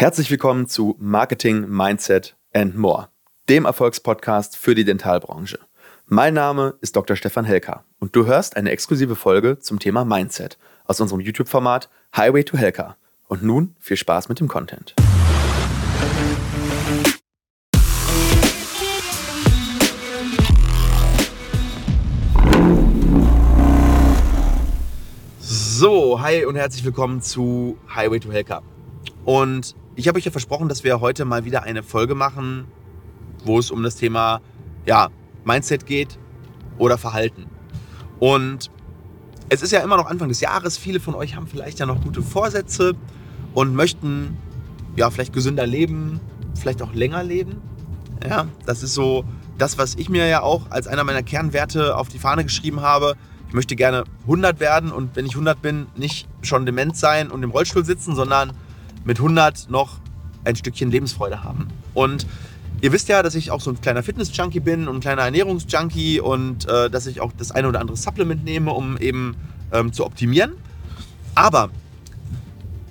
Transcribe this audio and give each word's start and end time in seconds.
Herzlich 0.00 0.30
willkommen 0.30 0.68
zu 0.68 0.94
Marketing, 1.00 1.68
Mindset 1.68 2.36
and 2.54 2.76
More, 2.76 3.08
dem 3.48 3.64
Erfolgspodcast 3.64 4.56
für 4.56 4.76
die 4.76 4.84
Dentalbranche. 4.84 5.58
Mein 6.06 6.34
Name 6.34 6.76
ist 6.80 6.94
Dr. 6.94 7.16
Stefan 7.16 7.44
Helker 7.44 7.82
und 7.98 8.14
du 8.14 8.24
hörst 8.24 8.56
eine 8.56 8.70
exklusive 8.70 9.16
Folge 9.16 9.58
zum 9.58 9.80
Thema 9.80 10.04
Mindset 10.04 10.56
aus 10.84 11.00
unserem 11.00 11.20
YouTube-Format 11.20 11.90
Highway 12.16 12.44
to 12.44 12.56
Helker. 12.56 12.96
Und 13.26 13.42
nun 13.42 13.74
viel 13.80 13.96
Spaß 13.96 14.28
mit 14.28 14.38
dem 14.38 14.46
Content. 14.46 14.94
So, 25.40 26.20
hi 26.20 26.44
und 26.44 26.54
herzlich 26.54 26.84
willkommen 26.84 27.20
zu 27.20 27.76
Highway 27.92 28.20
to 28.20 28.30
Helker. 28.30 28.62
Und 29.24 29.74
ich 29.98 30.06
habe 30.06 30.16
euch 30.16 30.24
ja 30.24 30.30
versprochen, 30.30 30.68
dass 30.68 30.84
wir 30.84 31.00
heute 31.00 31.24
mal 31.24 31.44
wieder 31.44 31.64
eine 31.64 31.82
Folge 31.82 32.14
machen, 32.14 32.66
wo 33.44 33.58
es 33.58 33.72
um 33.72 33.82
das 33.82 33.96
Thema 33.96 34.40
ja, 34.86 35.08
Mindset 35.44 35.86
geht 35.86 36.20
oder 36.78 36.96
Verhalten. 36.96 37.46
Und 38.20 38.70
es 39.48 39.60
ist 39.60 39.72
ja 39.72 39.80
immer 39.80 39.96
noch 39.96 40.06
Anfang 40.06 40.28
des 40.28 40.40
Jahres. 40.40 40.78
Viele 40.78 41.00
von 41.00 41.16
euch 41.16 41.34
haben 41.34 41.48
vielleicht 41.48 41.80
ja 41.80 41.86
noch 41.86 42.00
gute 42.00 42.22
Vorsätze 42.22 42.94
und 43.54 43.74
möchten 43.74 44.36
ja 44.94 45.10
vielleicht 45.10 45.32
gesünder 45.32 45.66
leben, 45.66 46.20
vielleicht 46.54 46.80
auch 46.80 46.94
länger 46.94 47.24
leben. 47.24 47.60
Ja, 48.24 48.46
das 48.66 48.84
ist 48.84 48.94
so 48.94 49.24
das, 49.58 49.78
was 49.78 49.96
ich 49.96 50.08
mir 50.08 50.28
ja 50.28 50.42
auch 50.42 50.70
als 50.70 50.86
einer 50.86 51.02
meiner 51.02 51.24
Kernwerte 51.24 51.96
auf 51.96 52.06
die 52.06 52.20
Fahne 52.20 52.44
geschrieben 52.44 52.82
habe. 52.82 53.16
Ich 53.48 53.54
möchte 53.54 53.74
gerne 53.74 54.04
100 54.22 54.60
werden 54.60 54.92
und 54.92 55.16
wenn 55.16 55.26
ich 55.26 55.32
100 55.32 55.60
bin, 55.60 55.86
nicht 55.96 56.28
schon 56.42 56.66
dement 56.66 56.96
sein 56.96 57.32
und 57.32 57.42
im 57.42 57.50
Rollstuhl 57.50 57.84
sitzen, 57.84 58.14
sondern 58.14 58.52
mit 59.08 59.18
100 59.18 59.70
noch 59.70 59.98
ein 60.44 60.54
Stückchen 60.54 60.90
Lebensfreude 60.90 61.42
haben. 61.42 61.68
Und 61.94 62.26
ihr 62.82 62.92
wisst 62.92 63.08
ja, 63.08 63.22
dass 63.22 63.34
ich 63.34 63.50
auch 63.50 63.60
so 63.62 63.70
ein 63.70 63.80
kleiner 63.80 64.02
Fitness-Junkie 64.02 64.60
bin 64.60 64.86
und 64.86 64.96
ein 64.96 65.00
kleiner 65.00 65.22
Ernährungs-Junkie 65.22 66.20
und 66.20 66.68
äh, 66.68 66.90
dass 66.90 67.06
ich 67.06 67.22
auch 67.22 67.32
das 67.36 67.50
eine 67.50 67.68
oder 67.68 67.80
andere 67.80 67.96
Supplement 67.96 68.44
nehme, 68.44 68.70
um 68.70 68.98
eben 68.98 69.34
ähm, 69.72 69.94
zu 69.94 70.04
optimieren. 70.04 70.52
Aber 71.34 71.70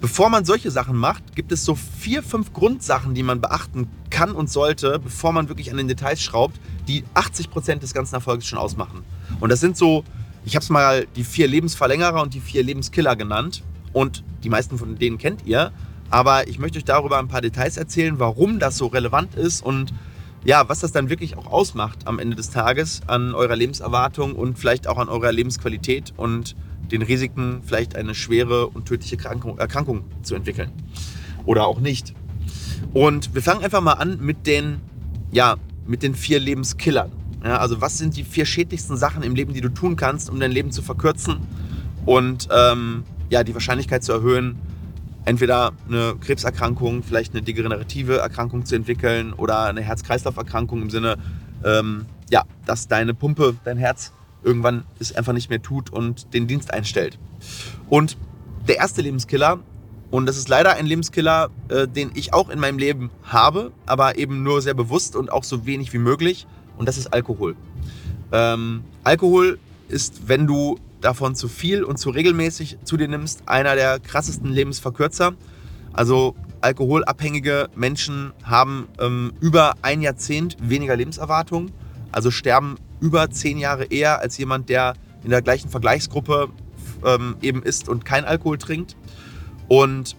bevor 0.02 0.30
man 0.30 0.44
solche 0.44 0.72
Sachen 0.72 0.98
macht, 0.98 1.36
gibt 1.36 1.52
es 1.52 1.64
so 1.64 1.76
vier, 1.76 2.24
fünf 2.24 2.52
Grundsachen, 2.52 3.14
die 3.14 3.24
man 3.24 3.40
beachten 3.40 3.88
kann 4.10 4.32
und 4.32 4.50
sollte, 4.50 4.98
bevor 4.98 5.32
man 5.34 5.50
wirklich 5.50 5.70
an 5.70 5.78
den 5.78 5.88
Details 5.88 6.20
schraubt, 6.20 6.60
die 6.88 7.04
80 7.14 7.52
Prozent 7.52 7.84
des 7.84 7.94
ganzen 7.94 8.16
Erfolgs 8.16 8.48
schon 8.48 8.58
ausmachen. 8.58 9.04
Und 9.40 9.50
das 9.50 9.60
sind 9.60 9.78
so, 9.78 10.04
ich 10.46 10.56
habe 10.56 10.64
es 10.64 10.72
mal 10.72 11.06
die 11.16 11.24
vier 11.24 11.48
Lebensverlängerer 11.48 12.24
und 12.24 12.34
die 12.34 12.40
vier 12.40 12.64
Lebenskiller 12.64 13.16
genannt. 13.16 13.62
Und 13.94 14.24
die 14.44 14.50
meisten 14.50 14.78
von 14.78 14.98
denen 14.98 15.18
kennt 15.20 15.46
ihr. 15.46 15.72
Aber 16.10 16.48
ich 16.48 16.60
möchte 16.60 16.78
euch 16.78 16.86
darüber 16.86 17.20
ein 17.20 17.28
paar 17.28 17.42
Details 17.42 17.78
erzählen, 17.78 18.20
warum 18.20 18.60
das 18.60 18.78
so 18.78 18.88
relevant 18.88 19.36
ist 19.36 19.64
und 19.64 19.94
ja, 20.46 20.70
was 20.70 20.80
das 20.80 20.92
dann 20.92 21.10
wirklich 21.10 21.38
auch 21.38 21.48
ausmacht 21.48 22.08
am 22.08 22.20
Ende 22.20 22.36
des 22.36 22.50
Tages 22.50 23.02
an 23.08 23.34
eurer 23.34 23.56
Lebenserwartung 23.56 24.34
und 24.34 24.58
vielleicht 24.58 24.88
auch 24.88 24.98
an 24.98 25.10
eurer 25.10 25.32
Lebensqualität 25.32 26.14
und 26.16 26.56
den 26.92 27.02
Risiken, 27.02 27.62
vielleicht 27.66 27.96
eine 27.96 28.16
schwere 28.16 28.68
und 28.68 28.86
tödliche 28.86 29.18
Erkrankung, 29.18 29.58
Erkrankung 29.58 30.06
zu 30.22 30.36
entwickeln. 30.36 30.72
Oder 31.46 31.68
auch 31.68 31.80
nicht. 31.80 32.14
Und 32.94 33.34
wir 33.36 33.42
fangen 33.42 33.64
einfach 33.64 33.82
mal 33.82 33.94
an 33.94 34.20
mit 34.22 34.48
den, 34.48 34.80
ja, 35.32 35.58
mit 35.86 36.04
den 36.04 36.16
vier 36.16 36.40
Lebenskillern. 36.40 37.12
Ja, 37.44 37.58
also 37.58 37.82
was 37.82 37.98
sind 37.98 38.16
die 38.16 38.24
vier 38.24 38.46
schädlichsten 38.46 38.98
Sachen 38.98 39.24
im 39.24 39.36
Leben, 39.36 39.54
die 39.54 39.62
du 39.62 39.70
tun 39.70 39.96
kannst, 39.96 40.30
um 40.30 40.40
dein 40.40 40.52
Leben 40.52 40.72
zu 40.72 40.82
verkürzen 40.82 41.40
und 42.06 42.48
ähm, 42.52 43.04
ja, 43.30 43.44
die 43.44 43.54
Wahrscheinlichkeit 43.54 44.04
zu 44.04 44.14
erhöhen, 44.14 44.58
entweder 45.28 45.74
eine 45.90 46.16
Krebserkrankung, 46.16 47.04
vielleicht 47.04 47.34
eine 47.34 47.42
degenerative 47.42 48.18
Erkrankung 48.18 48.66
zu 48.66 48.76
entwickeln 48.76 49.34
oder 49.34 49.66
eine 49.66 49.82
Herz-Kreislauf-Erkrankung 49.82 50.82
im 50.82 50.90
Sinne, 50.90 51.18
ähm, 51.66 52.06
ja, 52.30 52.44
dass 52.66 52.88
deine 52.88 53.14
Pumpe, 53.14 53.56
dein 53.66 53.78
Herz 53.78 54.14
irgendwann 54.42 54.86
es 55.00 55.14
einfach 55.14 55.34
nicht 55.34 55.50
mehr 55.50 55.62
tut 55.62 55.90
und 55.90 56.34
den 56.34 56.48
Dienst 56.48 56.74
einstellt. 56.74 57.20
Und 57.90 58.18
der 58.70 58.78
erste 58.78 59.02
Lebenskiller, 59.02 59.60
und 60.12 60.28
das 60.28 60.38
ist 60.38 60.48
leider 60.48 60.76
ein 60.76 60.86
Lebenskiller, 60.86 61.50
äh, 61.68 61.90
den 61.90 62.12
ich 62.14 62.34
auch 62.34 62.50
in 62.50 62.60
meinem 62.60 62.78
Leben 62.78 63.12
habe, 63.24 63.74
aber 63.86 64.18
eben 64.18 64.44
nur 64.44 64.62
sehr 64.62 64.76
bewusst 64.76 65.18
und 65.18 65.30
auch 65.30 65.44
so 65.44 65.66
wenig 65.66 65.92
wie 65.92 65.98
möglich, 65.98 66.48
und 66.78 66.88
das 66.88 66.98
ist 66.98 67.08
Alkohol. 67.08 67.58
Ähm, 68.32 68.86
Alkohol 69.04 69.60
ist, 69.90 70.30
wenn 70.30 70.48
du 70.48 70.78
davon 71.02 71.36
zu 71.36 71.48
viel 71.48 71.84
und 71.84 71.98
zu 71.98 72.10
regelmäßig 72.10 72.78
zu 72.84 72.98
dir 72.98 73.08
nimmst, 73.08 73.44
einer 73.48 73.76
der 73.76 74.00
krassesten 74.00 74.52
Lebensverkürzer. 74.52 75.34
Also 75.94 76.36
alkoholabhängige 76.62 77.70
Menschen 77.76 78.34
haben 78.44 78.88
ähm, 79.00 79.34
über 79.40 79.76
ein 79.82 80.02
Jahrzehnt 80.02 80.58
weniger 80.62 80.96
Lebenserwartung, 80.96 81.72
also 82.12 82.32
sterben 82.32 82.76
über 83.00 83.30
zehn 83.30 83.58
Jahre 83.58 83.86
eher 83.86 84.20
als 84.20 84.38
jemand, 84.38 84.70
der 84.70 84.94
in 85.24 85.30
der 85.30 85.42
gleichen 85.42 85.70
Vergleichsgruppe 85.70 86.50
ähm, 87.06 87.36
eben 87.42 87.64
ist 87.64 87.90
und 87.90 88.06
kein 88.06 88.26
Alkohol 88.26 88.58
trinkt. 88.58 88.96
Und 89.68 90.16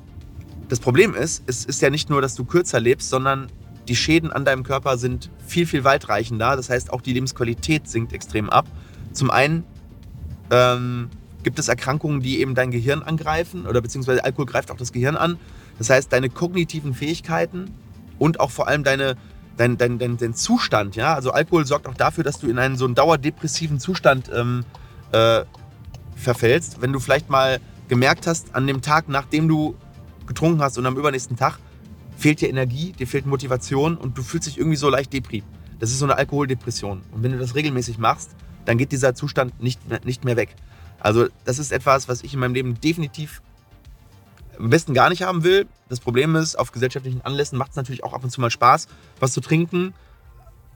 das 0.68 0.80
Problem 0.80 1.14
ist, 1.14 1.42
es 1.46 1.64
ist 1.64 1.80
ja 1.80 1.90
nicht 1.90 2.10
nur, 2.10 2.20
dass 2.20 2.34
du 2.34 2.44
kürzer 2.44 2.78
lebst, 2.78 3.08
sondern 3.08 3.48
die 3.88 3.96
Schäden 3.96 4.30
an 4.30 4.44
deinem 4.44 4.64
Körper 4.64 4.98
sind 4.98 5.30
viel, 5.46 5.66
viel 5.66 5.82
weitreichender. 5.82 6.56
Das 6.56 6.68
heißt, 6.68 6.92
auch 6.92 7.00
die 7.00 7.14
Lebensqualität 7.14 7.88
sinkt 7.88 8.12
extrem 8.12 8.50
ab. 8.50 8.66
Zum 9.12 9.30
einen 9.30 9.64
ähm, 10.50 11.10
gibt 11.42 11.59
es 11.59 11.69
Erkrankungen, 11.69 12.20
die 12.20 12.41
eben 12.41 12.54
dein 12.54 12.70
Gehirn 12.70 13.03
angreifen 13.03 13.66
oder 13.66 13.81
beziehungsweise 13.81 14.25
Alkohol 14.25 14.47
greift 14.47 14.70
auch 14.70 14.76
das 14.76 14.92
Gehirn 14.92 15.16
an. 15.16 15.38
Das 15.78 15.91
heißt, 15.91 16.12
deine 16.12 16.28
kognitiven 16.28 16.94
Fähigkeiten 16.94 17.75
und 18.19 18.41
auch 18.41 18.50
vor 18.50 18.69
allem 18.69 18.84
deine, 18.84 19.16
dein, 19.56 19.78
dein, 19.78 19.98
dein, 19.98 20.16
dein 20.16 20.34
Zustand, 20.34 20.97
ja, 20.97 21.14
also 21.14 21.31
Alkohol 21.31 21.66
sorgt 21.66 21.87
auch 21.87 21.94
dafür, 21.94 22.25
dass 22.25 22.41
du 22.41 22.48
in 22.48 22.58
einen 22.58 22.76
so 22.76 22.84
einen 22.84 22.94
dauerdepressiven 22.94 23.78
Zustand 23.78 24.31
ähm, 24.34 24.64
äh, 25.12 25.44
verfällst. 26.16 26.82
Wenn 26.82 26.92
du 26.92 27.00
vielleicht 27.00 27.31
mal 27.31 27.60
gemerkt 27.88 28.26
hast, 28.26 28.54
an 28.54 28.66
dem 28.66 28.82
Tag, 28.82 29.08
nachdem 29.08 29.48
du 29.48 29.76
getrunken 30.26 30.60
hast 30.60 30.76
und 30.76 30.87
am 30.87 30.97
übernächsten 30.97 31.37
Tag, 31.37 31.58
fehlt 32.16 32.41
dir 32.41 32.50
Energie, 32.50 32.92
dir 32.92 33.06
fehlt 33.06 33.26
Motivation 33.26 33.97
und 33.97 34.19
du 34.19 34.22
fühlst 34.22 34.48
dich 34.48 34.58
irgendwie 34.58 34.76
so 34.76 34.91
leicht 34.91 35.12
depri. 35.12 35.44
Das 35.78 35.91
ist 35.91 36.00
so 36.00 36.04
eine 36.04 36.16
Alkoholdepression. 36.16 37.03
Und 37.12 37.22
wenn 37.22 37.32
du 37.32 37.38
das 37.38 37.54
regelmäßig 37.54 37.98
machst, 37.98 38.31
dann 38.68 38.76
geht 38.76 38.92
dieser 38.92 39.14
Zustand 39.14 39.62
nicht 39.62 39.88
mehr, 39.88 39.98
nicht 40.04 40.24
mehr 40.26 40.36
weg. 40.36 40.54
Also 41.00 41.28
das 41.46 41.58
ist 41.58 41.72
etwas, 41.72 42.06
was 42.06 42.22
ich 42.22 42.34
in 42.34 42.40
meinem 42.40 42.52
Leben 42.52 42.78
definitiv 42.78 43.40
am 44.58 44.68
besten 44.68 44.92
gar 44.92 45.08
nicht 45.08 45.22
haben 45.22 45.42
will. 45.42 45.66
Das 45.88 46.00
Problem 46.00 46.36
ist, 46.36 46.58
auf 46.58 46.70
gesellschaftlichen 46.70 47.22
Anlässen 47.22 47.56
macht 47.56 47.70
es 47.70 47.76
natürlich 47.76 48.04
auch 48.04 48.12
ab 48.12 48.22
und 48.24 48.30
zu 48.30 48.42
mal 48.42 48.50
Spaß, 48.50 48.86
was 49.20 49.32
zu 49.32 49.40
trinken. 49.40 49.94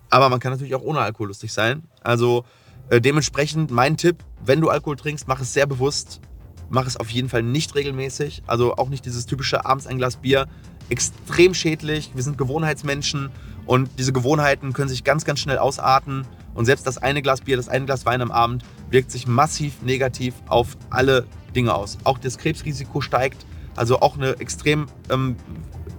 Aber 0.09 0.31
man 0.31 0.41
kann 0.41 0.53
natürlich 0.53 0.75
auch 0.75 0.81
ohne 0.81 1.01
Alkohol 1.01 1.29
lustig 1.29 1.53
sein. 1.53 1.83
Also 2.03 2.47
äh, 2.89 2.99
dementsprechend 2.99 3.71
mein 3.71 3.99
Tipp, 3.99 4.25
wenn 4.43 4.63
du 4.63 4.71
Alkohol 4.71 4.97
trinkst, 4.97 5.29
mach 5.29 5.41
es 5.41 5.53
sehr 5.53 5.67
bewusst. 5.67 6.23
Mach 6.71 6.87
es 6.87 6.97
auf 6.97 7.11
jeden 7.11 7.29
Fall 7.29 7.43
nicht 7.43 7.75
regelmäßig. 7.75 8.43
Also 8.47 8.77
auch 8.77 8.89
nicht 8.89 9.05
dieses 9.05 9.27
typische 9.27 9.67
abends 9.67 9.87
ein 9.87 9.99
Glas 9.99 10.17
Bier. 10.17 10.47
Extrem 10.89 11.53
schädlich. 11.53 12.13
Wir 12.15 12.23
sind 12.23 12.39
Gewohnheitsmenschen 12.39 13.29
und 13.67 13.91
diese 13.99 14.15
Gewohnheiten 14.15 14.73
können 14.73 14.89
sich 14.89 15.05
ganz, 15.05 15.27
ganz 15.27 15.41
schnell 15.41 15.59
ausarten. 15.59 16.27
Und 16.55 16.67
selbst 16.67 16.87
das 16.87 16.99
eine 16.99 17.23
Glas 17.23 17.41
Bier, 17.41 17.57
das 17.57 17.69
eine 17.69 17.87
Glas 17.87 18.05
Wein 18.07 18.21
am 18.21 18.31
Abend 18.31 18.65
wirkt 18.91 19.11
sich 19.11 19.27
massiv 19.27 19.83
negativ 19.83 20.35
auf 20.47 20.77
alle 20.91 21.27
Dinge 21.55 21.75
aus. 21.75 21.99
Auch 22.05 22.19
das 22.19 22.39
Krebsrisiko 22.39 23.01
steigt. 23.01 23.47
Also 23.75 24.01
auch 24.01 24.17
eine 24.17 24.39
extrem 24.39 24.87
ähm, 25.09 25.37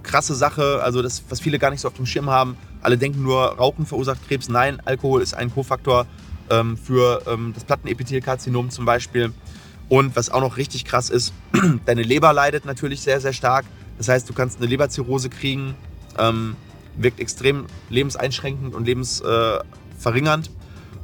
krasse 0.04 0.34
Sache, 0.34 0.80
also 0.82 1.02
das, 1.02 1.24
was 1.28 1.40
viele 1.40 1.58
gar 1.58 1.70
nicht 1.70 1.80
so 1.80 1.88
auf 1.88 1.94
dem 1.94 2.06
Schirm 2.06 2.30
haben. 2.30 2.56
Alle 2.82 2.96
denken 2.96 3.22
nur, 3.22 3.56
Rauchen 3.56 3.86
verursacht 3.86 4.26
Krebs. 4.28 4.48
Nein, 4.48 4.80
Alkohol 4.84 5.22
ist 5.22 5.34
ein 5.34 5.52
Kofaktor 5.52 6.06
ähm, 6.50 6.76
für 6.76 7.22
ähm, 7.26 7.52
das 7.54 7.64
Plattenepithelkarzinom 7.64 8.70
zum 8.70 8.84
Beispiel. 8.84 9.32
Und 9.88 10.16
was 10.16 10.30
auch 10.30 10.40
noch 10.40 10.56
richtig 10.56 10.84
krass 10.84 11.10
ist, 11.10 11.32
deine 11.86 12.02
Leber 12.02 12.32
leidet 12.32 12.64
natürlich 12.64 13.00
sehr, 13.00 13.20
sehr 13.20 13.32
stark. 13.32 13.64
Das 13.98 14.08
heißt, 14.08 14.28
du 14.28 14.32
kannst 14.32 14.58
eine 14.58 14.66
Leberzirrhose 14.66 15.30
kriegen, 15.30 15.74
ähm, 16.18 16.56
wirkt 16.96 17.20
extrem 17.20 17.66
lebenseinschränkend 17.90 18.74
und 18.74 18.86
lebens, 18.86 19.20
äh, 19.20 19.58
verringernd. 20.04 20.50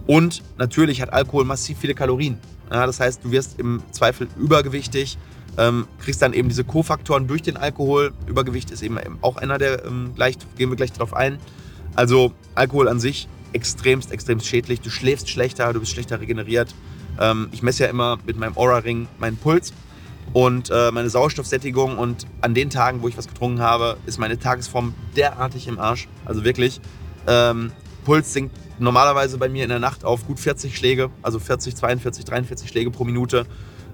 Und 0.06 0.42
natürlich 0.58 1.02
hat 1.02 1.12
Alkohol 1.12 1.44
massiv 1.44 1.78
viele 1.78 1.94
Kalorien. 1.94 2.38
Ja, 2.70 2.86
das 2.86 3.00
heißt, 3.00 3.24
du 3.24 3.32
wirst 3.32 3.58
im 3.58 3.82
Zweifel 3.90 4.28
übergewichtig, 4.38 5.18
ähm, 5.58 5.86
kriegst 6.00 6.22
dann 6.22 6.32
eben 6.32 6.48
diese 6.48 6.62
Kofaktoren 6.62 7.26
durch 7.26 7.42
den 7.42 7.56
Alkohol. 7.56 8.12
Übergewicht 8.26 8.70
ist 8.70 8.82
eben 8.82 8.98
auch 9.22 9.36
einer 9.36 9.58
der, 9.58 9.84
ähm, 9.84 10.12
gleich, 10.14 10.36
gehen 10.56 10.70
wir 10.70 10.76
gleich 10.76 10.92
darauf 10.92 11.14
ein. 11.14 11.38
Also 11.96 12.32
Alkohol 12.54 12.88
an 12.88 13.00
sich 13.00 13.28
extremst, 13.52 14.12
extremst 14.12 14.46
schädlich. 14.46 14.80
Du 14.80 14.90
schläfst 14.90 15.28
schlechter, 15.28 15.72
du 15.72 15.80
bist 15.80 15.92
schlechter 15.92 16.20
regeneriert. 16.20 16.74
Ähm, 17.18 17.48
ich 17.50 17.62
messe 17.62 17.84
ja 17.84 17.90
immer 17.90 18.18
mit 18.24 18.38
meinem 18.38 18.56
Aura-Ring 18.56 19.08
meinen 19.18 19.36
Puls 19.36 19.72
und 20.32 20.70
äh, 20.70 20.92
meine 20.92 21.10
Sauerstoffsättigung. 21.10 21.98
Und 21.98 22.26
an 22.40 22.54
den 22.54 22.70
Tagen, 22.70 23.02
wo 23.02 23.08
ich 23.08 23.18
was 23.18 23.26
getrunken 23.26 23.60
habe, 23.60 23.96
ist 24.06 24.18
meine 24.18 24.38
Tagesform 24.38 24.94
derartig 25.16 25.66
im 25.66 25.78
Arsch. 25.78 26.08
Also 26.24 26.44
wirklich. 26.44 26.80
Ähm, 27.26 27.72
Puls 28.04 28.32
sinkt 28.32 28.56
normalerweise 28.78 29.38
bei 29.38 29.48
mir 29.48 29.64
in 29.64 29.70
der 29.70 29.78
Nacht 29.78 30.04
auf 30.04 30.26
gut 30.26 30.40
40 30.40 30.76
Schläge, 30.76 31.10
also 31.22 31.38
40, 31.38 31.76
42, 31.76 32.24
43 32.24 32.68
Schläge 32.68 32.90
pro 32.90 33.04
Minute. 33.04 33.46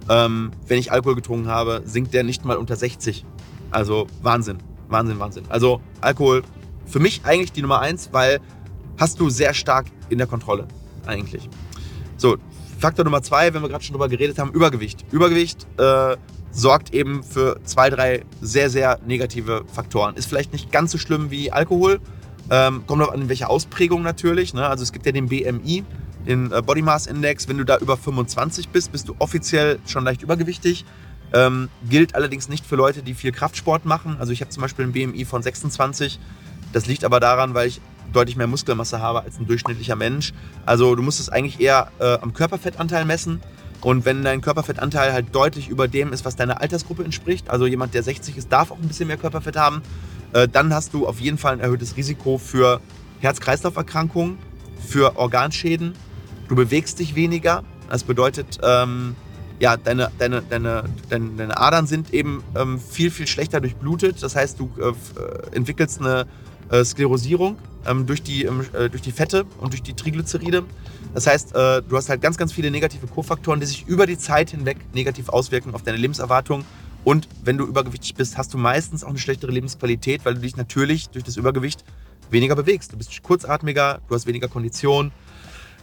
Ähm, 0.08 0.52
wenn 0.68 0.78
ich 0.78 0.92
Alkohol 0.92 1.16
getrunken 1.16 1.48
habe, 1.48 1.82
sinkt 1.84 2.14
der 2.14 2.22
nicht 2.22 2.44
mal 2.44 2.56
unter 2.56 2.76
60. 2.76 3.24
Also 3.70 4.06
Wahnsinn. 4.22 4.58
Wahnsinn, 4.88 5.18
Wahnsinn. 5.18 5.44
Also 5.48 5.80
Alkohol 6.00 6.42
für 6.86 7.00
mich 7.00 7.22
eigentlich 7.24 7.52
die 7.52 7.62
Nummer 7.62 7.80
eins, 7.80 8.10
weil 8.12 8.40
hast 8.98 9.18
du 9.20 9.28
sehr 9.30 9.52
stark 9.52 9.86
in 10.08 10.18
der 10.18 10.26
Kontrolle 10.26 10.66
eigentlich. 11.06 11.48
So, 12.16 12.36
Faktor 12.78 13.04
Nummer 13.04 13.22
zwei, 13.22 13.52
wenn 13.52 13.62
wir 13.62 13.68
gerade 13.68 13.82
schon 13.84 13.94
drüber 13.94 14.08
geredet 14.08 14.38
haben, 14.38 14.52
Übergewicht. 14.52 15.04
Übergewicht 15.10 15.66
äh, 15.78 16.16
sorgt 16.50 16.94
eben 16.94 17.22
für 17.22 17.60
zwei, 17.64 17.90
drei 17.90 18.24
sehr, 18.40 18.70
sehr 18.70 19.00
negative 19.06 19.64
Faktoren. 19.72 20.14
Ist 20.16 20.26
vielleicht 20.26 20.52
nicht 20.52 20.70
ganz 20.72 20.92
so 20.92 20.98
schlimm 20.98 21.30
wie 21.30 21.50
Alkohol. 21.50 22.00
Ähm, 22.50 22.86
kommt 22.86 23.02
auch 23.02 23.12
an 23.12 23.28
welche 23.28 23.48
Ausprägung 23.48 24.02
natürlich. 24.02 24.54
Ne? 24.54 24.66
Also 24.66 24.82
es 24.82 24.92
gibt 24.92 25.06
ja 25.06 25.12
den 25.12 25.28
BMI, 25.28 25.84
den 26.26 26.52
äh, 26.52 26.62
Body 26.62 26.82
Mass 26.82 27.06
Index. 27.06 27.48
Wenn 27.48 27.58
du 27.58 27.64
da 27.64 27.78
über 27.78 27.96
25 27.96 28.68
bist, 28.68 28.92
bist 28.92 29.08
du 29.08 29.16
offiziell 29.18 29.78
schon 29.86 30.04
leicht 30.04 30.22
übergewichtig. 30.22 30.84
Ähm, 31.32 31.68
gilt 31.88 32.14
allerdings 32.14 32.48
nicht 32.48 32.64
für 32.64 32.76
Leute, 32.76 33.02
die 33.02 33.14
viel 33.14 33.32
Kraftsport 33.32 33.84
machen. 33.84 34.16
Also 34.20 34.32
ich 34.32 34.40
habe 34.40 34.50
zum 34.50 34.62
Beispiel 34.62 34.86
ein 34.86 34.92
BMI 34.92 35.24
von 35.24 35.42
26. 35.42 36.20
Das 36.72 36.86
liegt 36.86 37.04
aber 37.04 37.20
daran, 37.20 37.54
weil 37.54 37.68
ich 37.68 37.80
deutlich 38.12 38.36
mehr 38.36 38.46
Muskelmasse 38.46 39.00
habe 39.00 39.22
als 39.22 39.38
ein 39.38 39.46
durchschnittlicher 39.46 39.96
Mensch. 39.96 40.32
Also 40.64 40.94
du 40.94 41.02
musst 41.02 41.18
es 41.18 41.28
eigentlich 41.28 41.60
eher 41.60 41.90
äh, 41.98 42.18
am 42.20 42.32
Körperfettanteil 42.32 43.04
messen. 43.04 43.40
Und 43.80 44.04
wenn 44.04 44.24
dein 44.24 44.40
Körperfettanteil 44.40 45.12
halt 45.12 45.34
deutlich 45.34 45.68
über 45.68 45.88
dem 45.88 46.12
ist, 46.12 46.24
was 46.24 46.36
deiner 46.36 46.60
Altersgruppe 46.60 47.04
entspricht, 47.04 47.50
also 47.50 47.66
jemand, 47.66 47.94
der 47.94 48.02
60 48.02 48.36
ist, 48.36 48.50
darf 48.50 48.70
auch 48.70 48.78
ein 48.78 48.88
bisschen 48.88 49.08
mehr 49.08 49.16
Körperfett 49.16 49.56
haben, 49.56 49.82
äh, 50.32 50.48
dann 50.48 50.74
hast 50.74 50.94
du 50.94 51.06
auf 51.06 51.20
jeden 51.20 51.38
Fall 51.38 51.54
ein 51.54 51.60
erhöhtes 51.60 51.96
Risiko 51.96 52.38
für 52.38 52.80
Herz-Kreislauf-Erkrankungen, 53.20 54.38
für 54.86 55.16
Organschäden. 55.16 55.94
Du 56.48 56.56
bewegst 56.56 56.98
dich 56.98 57.14
weniger. 57.14 57.64
Das 57.88 58.04
bedeutet, 58.04 58.58
ähm, 58.62 59.16
ja, 59.58 59.76
deine, 59.76 60.10
deine, 60.18 60.42
deine, 60.42 60.84
deine, 61.08 61.30
deine 61.36 61.56
Adern 61.56 61.86
sind 61.86 62.12
eben 62.12 62.42
ähm, 62.54 62.78
viel, 62.78 63.10
viel 63.10 63.26
schlechter 63.26 63.60
durchblutet. 63.60 64.22
Das 64.22 64.36
heißt, 64.36 64.60
du 64.60 64.70
äh, 64.78 64.88
äh 64.88 65.56
entwickelst 65.56 66.00
eine 66.00 66.26
äh, 66.70 66.84
Sklerosierung 66.84 67.56
ähm, 67.88 68.06
durch, 68.06 68.22
die, 68.22 68.44
ähm, 68.44 68.64
äh, 68.72 68.88
durch 68.88 69.02
die 69.02 69.12
Fette 69.12 69.44
und 69.58 69.72
durch 69.72 69.82
die 69.82 69.94
Triglyceride. 69.94 70.64
Das 71.14 71.26
heißt, 71.26 71.54
äh, 71.54 71.82
du 71.82 71.96
hast 71.96 72.08
halt 72.08 72.20
ganz, 72.20 72.36
ganz 72.36 72.52
viele 72.52 72.70
negative 72.70 73.06
Kofaktoren, 73.06 73.60
die 73.60 73.66
sich 73.66 73.86
über 73.86 74.06
die 74.06 74.18
Zeit 74.18 74.50
hinweg 74.50 74.78
negativ 74.94 75.28
auswirken 75.28 75.74
auf 75.74 75.82
deine 75.82 75.98
Lebenserwartung. 75.98 76.64
Und 77.04 77.28
wenn 77.44 77.56
du 77.56 77.64
übergewichtig 77.64 78.14
bist, 78.14 78.36
hast 78.36 78.52
du 78.52 78.58
meistens 78.58 79.04
auch 79.04 79.10
eine 79.10 79.18
schlechtere 79.18 79.52
Lebensqualität, 79.52 80.24
weil 80.24 80.34
du 80.34 80.40
dich 80.40 80.56
natürlich 80.56 81.08
durch 81.10 81.24
das 81.24 81.36
Übergewicht 81.36 81.84
weniger 82.30 82.56
bewegst. 82.56 82.92
Du 82.92 82.96
bist 82.96 83.22
kurzatmiger, 83.22 84.00
du 84.08 84.14
hast 84.14 84.26
weniger 84.26 84.48
Kondition. 84.48 85.12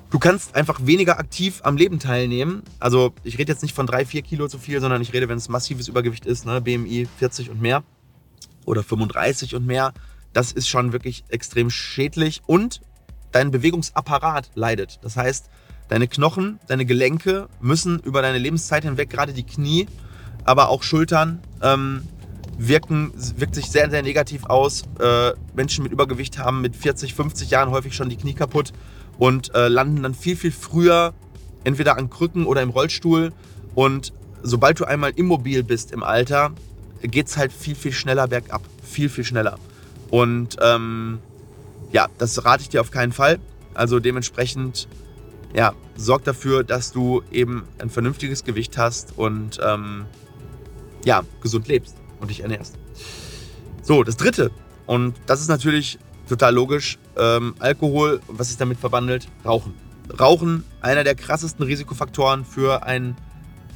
Du 0.10 0.20
kannst 0.20 0.54
einfach 0.56 0.86
weniger 0.86 1.18
aktiv 1.18 1.62
am 1.64 1.78
Leben 1.78 1.98
teilnehmen. 1.98 2.62
Also 2.80 3.14
ich 3.24 3.40
rede 3.40 3.52
jetzt 3.52 3.64
nicht 3.64 3.74
von 3.74 3.88
3, 3.88 4.06
4 4.06 4.22
Kilo 4.22 4.48
zu 4.48 4.60
viel, 4.60 4.80
sondern 4.80 5.02
ich 5.02 5.14
rede, 5.14 5.28
wenn 5.30 5.38
es 5.38 5.50
massives 5.50 5.88
Übergewicht 5.88 6.26
ist, 6.26 6.46
ne, 6.46 6.62
BMI 6.62 7.08
40 7.18 7.50
und 7.50 7.62
mehr 7.62 7.84
oder 8.66 8.84
35 8.84 9.56
und 9.56 9.66
mehr 9.66 9.94
das 10.34 10.52
ist 10.52 10.68
schon 10.68 10.94
wirklich 10.94 11.24
extrem 11.30 11.70
schädlich 11.70 12.42
und 12.46 12.82
dein 13.32 13.52
Bewegungsapparat 13.52 14.52
leidet. 14.56 15.00
Das 15.02 15.18
heißt, 15.18 15.50
deine 15.90 16.08
Knochen, 16.08 16.60
deine 16.68 16.86
Gelenke 16.86 17.48
müssen 17.62 18.00
über 18.00 18.22
deine 18.22 18.38
Lebenszeit 18.38 18.84
hinweg, 18.84 19.10
gerade 19.10 19.34
die 19.34 19.44
Knie, 19.44 19.88
aber 20.44 20.70
auch 20.70 20.84
Schultern, 20.84 21.42
ähm, 21.62 22.08
wirken, 22.58 23.12
wirkt 23.38 23.56
sich 23.56 23.72
sehr, 23.72 23.90
sehr 23.90 24.04
negativ 24.04 24.46
aus. 24.46 24.84
Äh, 25.00 25.32
Menschen 25.56 25.84
mit 25.84 25.92
Übergewicht 25.92 26.38
haben 26.38 26.62
mit 26.62 26.76
40, 26.76 27.14
50 27.14 27.50
Jahren 27.50 27.72
häufig 27.72 27.96
schon 27.96 28.10
die 28.10 28.18
Knie 28.18 28.34
kaputt 28.34 28.74
und 29.18 29.54
äh, 29.56 29.68
landen 29.68 30.04
dann 30.04 30.14
viel, 30.14 30.36
viel 30.36 30.52
früher 30.52 31.14
entweder 31.64 31.98
an 31.98 32.10
Krücken 32.10 32.46
oder 32.46 32.62
im 32.62 32.70
Rollstuhl. 32.70 33.32
Und 33.74 34.14
sobald 34.44 34.80
du 34.80 34.86
einmal 34.86 35.12
immobil 35.16 35.64
bist 35.64 35.92
im 35.92 36.04
Alter, 36.04 36.52
geht 37.02 37.28
es 37.28 37.38
halt 37.38 37.52
viel, 37.52 37.76
viel 37.76 37.92
schneller 37.92 38.28
bergab. 38.28 38.62
Viel, 38.84 39.10
viel 39.10 39.24
schneller. 39.24 39.58
Und 40.14 40.58
ähm, 40.62 41.18
ja, 41.92 42.08
das 42.20 42.46
rate 42.46 42.62
ich 42.62 42.70
dir 42.70 42.82
auf 42.82 42.92
keinen 42.92 43.12
Fall. 43.12 43.40
Also 43.74 44.00
dementsprechend, 44.00 44.88
ja, 45.56 45.74
sorg 45.96 46.24
dafür, 46.24 46.64
dass 46.64 46.92
du 46.92 47.24
eben 47.32 47.64
ein 47.80 47.90
vernünftiges 47.90 48.44
Gewicht 48.44 48.78
hast 48.78 49.18
und 49.18 49.60
ähm, 49.66 50.06
ja, 51.04 51.24
gesund 51.42 51.68
lebst 51.68 51.96
und 52.20 52.30
dich 52.30 52.42
ernährst. 52.42 52.76
So, 53.82 54.04
das 54.04 54.16
dritte, 54.16 54.52
und 54.86 55.16
das 55.26 55.42
ist 55.42 55.48
natürlich 55.48 55.98
total 56.30 56.54
logisch, 56.54 57.00
ähm, 57.18 57.56
Alkohol, 57.58 58.22
was 58.28 58.52
ist 58.52 58.62
damit 58.62 58.78
verwandelt? 58.78 59.28
Rauchen. 59.44 59.74
Rauchen, 60.20 60.64
einer 60.82 61.04
der 61.04 61.16
krassesten 61.16 61.66
Risikofaktoren 61.66 62.46
für 62.46 62.84
ein 62.84 63.18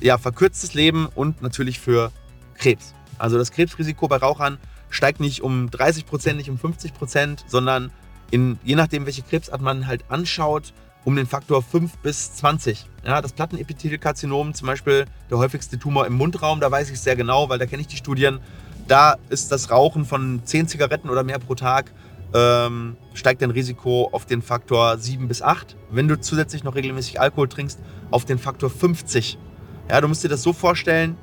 ja, 0.01 0.19
verkürztes 0.19 0.75
Leben 0.75 1.07
und 1.16 1.42
natürlich 1.42 1.80
für 1.80 2.12
Krebs. 2.54 2.94
Also 3.18 3.39
das 3.39 3.50
Krebsrisiko 3.50 4.07
bei 4.07 4.18
Rauchern 4.18 4.60
steigt 4.89 5.19
nicht 5.19 5.42
um 5.42 5.69
30 5.69 6.06
Prozent, 6.06 6.38
nicht 6.38 6.50
um 6.50 6.57
50 6.57 6.94
Prozent, 6.94 7.45
sondern 7.48 7.92
in, 8.31 8.60
je 8.63 8.75
nachdem, 8.75 9.06
welche 9.06 9.22
Krebsart 9.22 9.62
man 9.62 9.88
halt 9.88 10.06
anschaut, 10.10 10.74
um 11.06 11.16
den 11.16 11.25
Faktor 11.25 11.63
5 11.63 11.98
bis 12.00 12.34
20. 12.36 12.86
Ja, 13.06 13.22
das 13.22 13.31
Plattenepithelkarzinom, 13.31 14.54
zum 14.54 14.68
Beispiel 14.68 15.06
der 15.30 15.38
häufigste 15.38 15.80
Tumor 15.80 16.06
im 16.06 16.13
Mundraum, 16.13 16.60
da 16.60 16.69
weiß 16.69 16.89
ich 16.89 16.95
es 16.95 17.04
sehr 17.04 17.16
genau, 17.16 17.48
weil 17.48 17.60
da 17.60 17.66
kenne 17.66 17.81
ich 17.81 17.88
die 17.88 17.95
Studien. 17.95 18.39
Da 18.88 19.16
ist 19.30 19.51
das 19.51 19.72
Rauchen 19.72 20.06
von 20.06 20.42
10 20.44 20.68
Zigaretten 20.68 21.10
oder 21.10 21.24
mehr 21.24 21.39
pro 21.39 21.56
Tag 21.56 21.94
ähm, 22.34 22.98
steigt 23.13 23.42
dein 23.42 23.51
Risiko 23.51 24.10
auf 24.12 24.25
den 24.25 24.42
Faktor 24.42 24.98
7 24.98 25.28
bis 25.28 25.42
8. 25.42 25.75
Wenn 25.89 26.07
du 26.07 26.19
zusätzlich 26.19 26.63
noch 26.63 26.75
regelmäßig 26.75 27.19
Alkohol 27.19 27.48
trinkst, 27.48 27.80
auf 28.12 28.25
den 28.25 28.38
Faktor 28.38 28.69
50. 28.69 29.38
Ja, 29.89 30.01
du 30.01 30.07
musst 30.07 30.24
dir 30.24 30.30
das 30.30 30.44
so 30.44 30.54
vorstellen, 30.54 31.18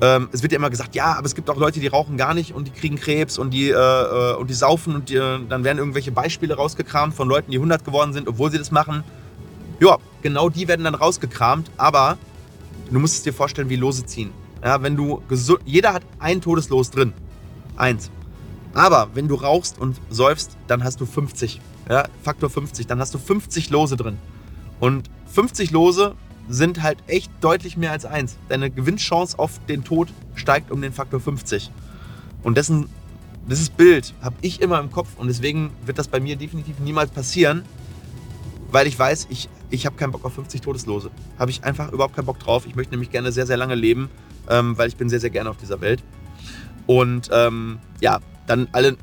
ähm, 0.00 0.28
es 0.32 0.42
wird 0.42 0.52
ja 0.52 0.58
immer 0.58 0.70
gesagt, 0.70 0.94
ja, 0.94 1.14
aber 1.14 1.26
es 1.26 1.34
gibt 1.34 1.48
auch 1.48 1.56
Leute, 1.56 1.80
die 1.80 1.86
rauchen 1.86 2.16
gar 2.16 2.34
nicht 2.34 2.52
und 2.52 2.66
die 2.66 2.70
kriegen 2.70 2.96
Krebs 2.96 3.38
und 3.38 3.50
die, 3.50 3.70
äh, 3.70 3.74
äh 3.74 4.34
und 4.34 4.50
die 4.50 4.54
saufen 4.54 4.94
und 4.94 5.08
die, 5.08 5.16
dann 5.16 5.64
werden 5.64 5.78
irgendwelche 5.78 6.12
Beispiele 6.12 6.54
rausgekramt 6.54 7.14
von 7.14 7.28
Leuten, 7.28 7.50
die 7.50 7.56
100 7.56 7.84
geworden 7.84 8.12
sind, 8.12 8.28
obwohl 8.28 8.50
sie 8.50 8.58
das 8.58 8.70
machen. 8.70 9.04
Ja, 9.80 9.98
genau 10.22 10.48
die 10.48 10.68
werden 10.68 10.84
dann 10.84 10.94
rausgekramt, 10.94 11.70
aber 11.76 12.18
du 12.90 12.98
musst 12.98 13.16
es 13.16 13.22
dir 13.22 13.32
vorstellen, 13.32 13.68
wie 13.68 13.76
Lose 13.76 14.04
ziehen. 14.04 14.32
Ja, 14.62 14.82
wenn 14.82 14.96
du 14.96 15.22
gesund, 15.28 15.60
jeder 15.64 15.92
hat 15.92 16.02
ein 16.18 16.40
Todeslos 16.40 16.90
drin. 16.90 17.12
Eins. 17.76 18.10
Aber 18.74 19.08
wenn 19.14 19.28
du 19.28 19.36
rauchst 19.36 19.78
und 19.78 19.96
säufst, 20.10 20.56
dann 20.66 20.84
hast 20.84 21.00
du 21.00 21.06
50. 21.06 21.60
Ja, 21.88 22.04
Faktor 22.22 22.50
50. 22.50 22.86
Dann 22.86 23.00
hast 23.00 23.14
du 23.14 23.18
50 23.18 23.70
Lose 23.70 23.96
drin. 23.96 24.18
Und 24.80 25.08
50 25.32 25.70
Lose 25.70 26.14
sind 26.48 26.82
halt 26.82 26.98
echt 27.06 27.30
deutlich 27.40 27.76
mehr 27.76 27.92
als 27.92 28.04
eins. 28.04 28.36
Deine 28.48 28.70
Gewinnchance 28.70 29.38
auf 29.38 29.60
den 29.68 29.84
Tod 29.84 30.08
steigt 30.34 30.70
um 30.70 30.80
den 30.80 30.92
Faktor 30.92 31.20
50. 31.20 31.70
Und 32.42 32.56
dessen, 32.56 32.88
dieses 33.48 33.70
Bild 33.70 34.14
habe 34.22 34.36
ich 34.42 34.60
immer 34.60 34.78
im 34.78 34.90
Kopf 34.90 35.08
und 35.16 35.28
deswegen 35.28 35.70
wird 35.84 35.98
das 35.98 36.08
bei 36.08 36.20
mir 36.20 36.36
definitiv 36.36 36.78
niemals 36.78 37.10
passieren, 37.10 37.62
weil 38.70 38.86
ich 38.86 38.98
weiß, 38.98 39.26
ich, 39.30 39.48
ich 39.70 39.86
habe 39.86 39.96
keinen 39.96 40.12
Bock 40.12 40.24
auf 40.24 40.34
50 40.34 40.60
Todeslose. 40.60 41.10
Habe 41.38 41.50
ich 41.50 41.64
einfach 41.64 41.92
überhaupt 41.92 42.14
keinen 42.14 42.26
Bock 42.26 42.38
drauf. 42.38 42.66
Ich 42.66 42.76
möchte 42.76 42.92
nämlich 42.92 43.10
gerne 43.10 43.32
sehr, 43.32 43.46
sehr 43.46 43.56
lange 43.56 43.74
leben, 43.74 44.10
ähm, 44.48 44.78
weil 44.78 44.88
ich 44.88 44.96
bin 44.96 45.08
sehr, 45.08 45.20
sehr 45.20 45.30
gerne 45.30 45.50
auf 45.50 45.56
dieser 45.56 45.80
Welt. 45.80 46.02
Und 46.86 47.28
ähm, 47.32 47.78
ja, 48.00 48.20
dann 48.46 48.68
alle 48.72 48.96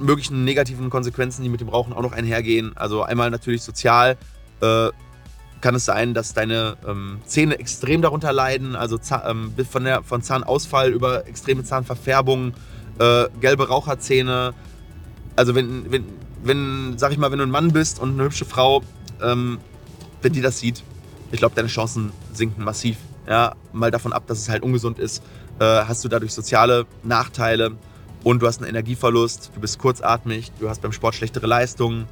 möglichen 0.00 0.44
negativen 0.44 0.90
Konsequenzen, 0.90 1.42
die 1.42 1.48
mit 1.48 1.60
dem 1.60 1.68
Rauchen 1.68 1.92
auch 1.92 2.02
noch 2.02 2.12
einhergehen. 2.12 2.76
Also 2.76 3.02
einmal 3.02 3.30
natürlich 3.30 3.62
sozial. 3.62 4.16
Äh, 4.60 4.88
kann 5.60 5.74
es 5.74 5.84
sein, 5.84 6.14
dass 6.14 6.34
deine 6.34 6.76
ähm, 6.86 7.18
Zähne 7.26 7.58
extrem 7.58 8.02
darunter 8.02 8.32
leiden, 8.32 8.76
also 8.76 8.98
ähm, 9.26 9.52
von, 9.68 9.84
der, 9.84 10.02
von 10.02 10.22
Zahnausfall 10.22 10.90
über 10.90 11.26
extreme 11.26 11.64
Zahnverfärbung, 11.64 12.54
äh, 12.98 13.24
gelbe 13.40 13.68
Raucherzähne. 13.68 14.54
Also 15.36 15.54
wenn, 15.54 15.90
wenn, 15.90 16.04
wenn, 16.42 16.98
sag 16.98 17.12
ich 17.12 17.18
mal, 17.18 17.30
wenn 17.30 17.38
du 17.38 17.44
ein 17.44 17.50
Mann 17.50 17.72
bist 17.72 18.00
und 18.00 18.14
eine 18.14 18.24
hübsche 18.24 18.44
Frau, 18.44 18.82
ähm, 19.22 19.58
wenn 20.22 20.32
die 20.32 20.40
das 20.40 20.58
sieht, 20.58 20.82
ich 21.30 21.38
glaube, 21.38 21.54
deine 21.54 21.68
Chancen 21.68 22.12
sinken 22.32 22.64
massiv. 22.64 22.96
Ja, 23.28 23.54
mal 23.72 23.90
davon 23.90 24.12
ab, 24.12 24.26
dass 24.26 24.38
es 24.38 24.48
halt 24.48 24.62
ungesund 24.62 24.98
ist, 24.98 25.22
äh, 25.58 25.64
hast 25.64 26.02
du 26.02 26.08
dadurch 26.08 26.32
soziale 26.32 26.86
Nachteile 27.02 27.72
und 28.24 28.40
du 28.40 28.46
hast 28.46 28.58
einen 28.58 28.70
Energieverlust, 28.70 29.50
du 29.54 29.60
bist 29.60 29.78
kurzatmig, 29.78 30.50
du 30.58 30.68
hast 30.68 30.80
beim 30.80 30.92
Sport 30.92 31.14
schlechtere 31.14 31.46
Leistungen, 31.46 32.06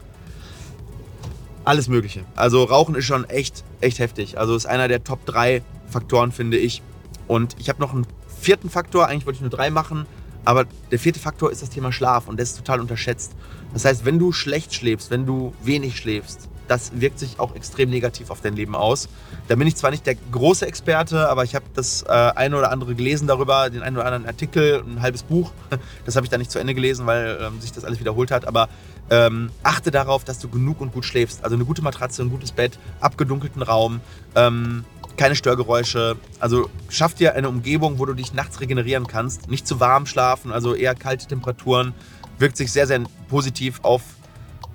alles 1.66 1.88
Mögliche. 1.88 2.24
Also 2.36 2.64
Rauchen 2.64 2.94
ist 2.94 3.04
schon 3.04 3.24
echt, 3.24 3.64
echt 3.80 3.98
heftig. 3.98 4.38
Also 4.38 4.54
ist 4.54 4.66
einer 4.66 4.88
der 4.88 5.04
Top 5.04 5.26
3 5.26 5.62
Faktoren, 5.88 6.32
finde 6.32 6.56
ich. 6.56 6.80
Und 7.26 7.56
ich 7.58 7.68
habe 7.68 7.80
noch 7.80 7.92
einen 7.92 8.06
vierten 8.40 8.70
Faktor. 8.70 9.08
Eigentlich 9.08 9.26
wollte 9.26 9.38
ich 9.38 9.40
nur 9.42 9.50
drei 9.50 9.70
machen. 9.70 10.06
Aber 10.44 10.64
der 10.92 10.98
vierte 11.00 11.18
Faktor 11.18 11.50
ist 11.50 11.62
das 11.62 11.70
Thema 11.70 11.90
Schlaf 11.90 12.28
und 12.28 12.36
der 12.36 12.44
ist 12.44 12.56
total 12.56 12.80
unterschätzt. 12.80 13.32
Das 13.72 13.84
heißt, 13.84 14.04
wenn 14.04 14.20
du 14.20 14.30
schlecht 14.30 14.72
schläfst, 14.72 15.10
wenn 15.10 15.26
du 15.26 15.52
wenig 15.62 15.96
schläfst, 15.96 16.48
das 16.68 17.00
wirkt 17.00 17.18
sich 17.18 17.38
auch 17.38 17.54
extrem 17.54 17.90
negativ 17.90 18.30
auf 18.30 18.40
dein 18.40 18.54
Leben 18.54 18.74
aus. 18.74 19.08
Da 19.48 19.56
bin 19.56 19.66
ich 19.66 19.76
zwar 19.76 19.90
nicht 19.90 20.06
der 20.06 20.16
große 20.32 20.66
Experte, 20.66 21.28
aber 21.28 21.44
ich 21.44 21.54
habe 21.54 21.64
das 21.74 22.02
äh, 22.02 22.10
eine 22.10 22.56
oder 22.56 22.70
andere 22.70 22.94
gelesen 22.94 23.26
darüber, 23.28 23.70
den 23.70 23.82
einen 23.82 23.96
oder 23.96 24.06
anderen 24.06 24.26
Artikel, 24.26 24.82
ein 24.86 25.02
halbes 25.02 25.22
Buch. 25.22 25.52
Das 26.04 26.14
habe 26.14 26.24
ich 26.24 26.30
dann 26.30 26.38
nicht 26.40 26.50
zu 26.50 26.58
Ende 26.58 26.74
gelesen, 26.74 27.06
weil 27.06 27.38
ähm, 27.40 27.60
sich 27.60 27.72
das 27.72 27.84
alles 27.84 27.98
wiederholt 27.98 28.30
hat. 28.30 28.46
Aber 28.46 28.68
ähm, 29.10 29.50
achte 29.62 29.90
darauf, 29.90 30.24
dass 30.24 30.38
du 30.38 30.48
genug 30.48 30.80
und 30.80 30.92
gut 30.92 31.04
schläfst. 31.04 31.42
Also 31.42 31.56
eine 31.56 31.64
gute 31.64 31.82
Matratze, 31.82 32.22
ein 32.22 32.30
gutes 32.30 32.52
Bett, 32.52 32.78
abgedunkelten 33.00 33.62
Raum. 33.62 34.00
Ähm, 34.34 34.84
keine 35.16 35.34
Störgeräusche. 35.34 36.16
Also 36.40 36.70
schaff 36.88 37.14
dir 37.14 37.34
eine 37.34 37.48
Umgebung, 37.48 37.98
wo 37.98 38.04
du 38.06 38.14
dich 38.14 38.34
nachts 38.34 38.60
regenerieren 38.60 39.06
kannst. 39.06 39.48
Nicht 39.48 39.66
zu 39.66 39.80
warm 39.80 40.06
schlafen, 40.06 40.52
also 40.52 40.74
eher 40.74 40.94
kalte 40.94 41.26
Temperaturen. 41.26 41.94
Wirkt 42.38 42.56
sich 42.56 42.70
sehr, 42.70 42.86
sehr 42.86 43.00
positiv 43.28 43.80
auf, 43.82 44.02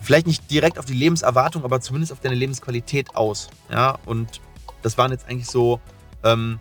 vielleicht 0.01 0.27
nicht 0.27 0.49
direkt 0.51 0.77
auf 0.79 0.85
die 0.85 0.93
Lebenserwartung, 0.93 1.63
aber 1.63 1.79
zumindest 1.81 2.11
auf 2.11 2.19
deine 2.19 2.35
Lebensqualität 2.35 3.15
aus. 3.15 3.49
Ja, 3.69 3.97
und 4.05 4.41
das 4.81 4.97
waren 4.97 5.11
jetzt 5.11 5.27
eigentlich 5.29 5.47
so 5.47 5.79
ähm, 6.23 6.59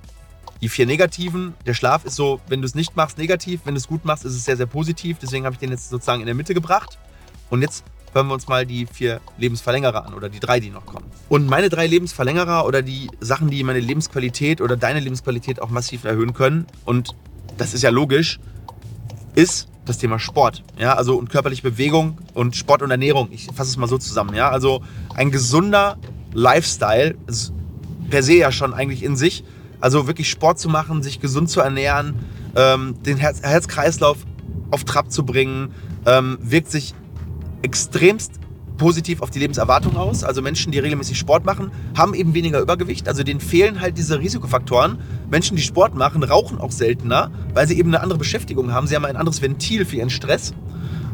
die 0.61 0.69
vier 0.69 0.87
negativen. 0.87 1.55
Der 1.67 1.75
Schlaf 1.75 2.05
ist 2.05 2.17
so, 2.17 2.41
wenn 2.49 2.61
du 2.61 2.67
es 2.67 2.75
nicht 2.75 2.97
machst, 2.97 3.19
negativ. 3.19 3.63
Wenn 3.65 3.75
du 3.75 3.79
es 3.79 3.89
gut 3.89 4.05
machst, 4.05 4.25
ist 4.25 4.35
es 4.35 4.45
sehr, 4.45 4.57
sehr 4.57 4.67
positiv. 4.67 5.19
Deswegen 5.21 5.45
habe 5.45 5.55
ich 5.55 5.59
den 5.59 5.71
jetzt 5.71 5.89
sozusagen 5.89 6.21
in 6.21 6.27
der 6.27 6.35
Mitte 6.35 6.55
gebracht. 6.55 6.99
Und 7.49 7.63
jetzt 7.63 7.85
hören 8.13 8.27
wir 8.29 8.35
uns 8.35 8.49
mal 8.49 8.67
die 8.67 8.87
vier 8.87 9.21
Lebensverlängerer 9.39 10.07
an 10.07 10.15
oder 10.15 10.29
die 10.29 10.41
drei, 10.41 10.61
die 10.61 10.71
noch 10.71 10.87
kommen. 10.87 11.07
Und 11.29 11.47
meine 11.47 11.69
drei 11.69 11.87
Lebensverlängerer 11.87 12.67
oder 12.67 12.83
die 12.83 13.09
Sachen, 13.21 13.51
die 13.51 13.63
meine 13.63 13.81
Lebensqualität 13.81 14.61
oder 14.61 14.77
deine 14.77 15.01
Lebensqualität 15.01 15.61
auch 15.63 15.71
massiv 15.71 16.05
erhöhen 16.05 16.35
können, 16.35 16.67
und 16.85 17.15
das 17.57 17.75
ist 17.75 17.83
ja 17.83 17.91
logisch, 17.91 18.41
ist 19.35 19.69
das 19.87 19.99
Thema 19.99 20.19
Sport. 20.19 20.63
Ja, 20.79 20.95
also 20.95 21.17
und 21.17 21.31
körperliche 21.31 21.63
Bewegung 21.63 22.19
und 22.35 22.57
Sport 22.57 22.83
und 22.83 22.91
Ernährung. 22.91 23.29
Ich 23.31 23.47
fasse 23.47 23.71
es 23.71 23.77
mal 23.77 23.89
so 23.89 23.99
zusammen. 23.99 24.35
Ja, 24.35 24.51
also 24.51 24.83
ein 25.15 25.31
gesunder 25.31 25.99
Lifestyle 26.33 27.17
ist 27.27 27.53
per 28.09 28.23
se 28.23 28.35
ja 28.35 28.53
schon 28.53 28.75
eigentlich 28.75 29.03
in 29.03 29.17
sich. 29.17 29.45
Also 29.81 30.07
wirklich 30.07 30.31
Sport 30.31 30.59
zu 30.59 30.69
machen, 30.69 31.03
sich 31.03 31.21
gesund 31.21 31.49
zu 31.49 31.61
ernähren, 31.61 32.17
ähm, 32.55 33.03
den 33.03 33.17
Herz 33.17 33.41
Herzkreislauf 33.43 34.19
auf 34.71 34.85
Trab 34.85 35.11
zu 35.11 35.25
bringen, 35.25 35.73
ähm, 36.07 36.39
wirkt 36.43 36.71
sich 36.71 36.95
extremst 37.63 38.33
positiv 38.81 39.21
auf 39.21 39.29
die 39.29 39.39
Lebenserwartung 39.39 39.95
aus. 39.99 40.25
Also 40.25 40.41
Menschen, 40.41 40.73
die 40.73 40.79
regelmäßig 40.79 41.19
Sport 41.19 41.45
machen, 41.45 41.71
haben 41.95 42.15
eben 42.15 42.33
weniger 42.33 42.61
Übergewicht. 42.61 43.09
Also 43.09 43.23
denen 43.23 43.39
fehlen 43.39 43.83
halt 43.83 43.99
diese 43.99 44.19
Risikofaktoren. 44.19 44.99
Menschen, 45.31 45.55
die 45.55 45.63
Sport 45.63 45.95
machen, 45.95 46.23
rauchen 46.23 46.59
auch 46.59 46.71
seltener, 46.71 47.31
weil 47.53 47.69
sie 47.69 47.79
eben 47.79 47.91
eine 47.91 48.03
andere 48.03 48.19
Beschäftigung 48.19 48.73
haben. 48.73 48.87
Sie 48.87 48.97
haben 48.97 49.05
ein 49.05 49.19
anderes 49.19 49.43
Ventil 49.43 49.85
für 49.85 49.97
ihren 49.97 50.09
Stress. 50.09 50.55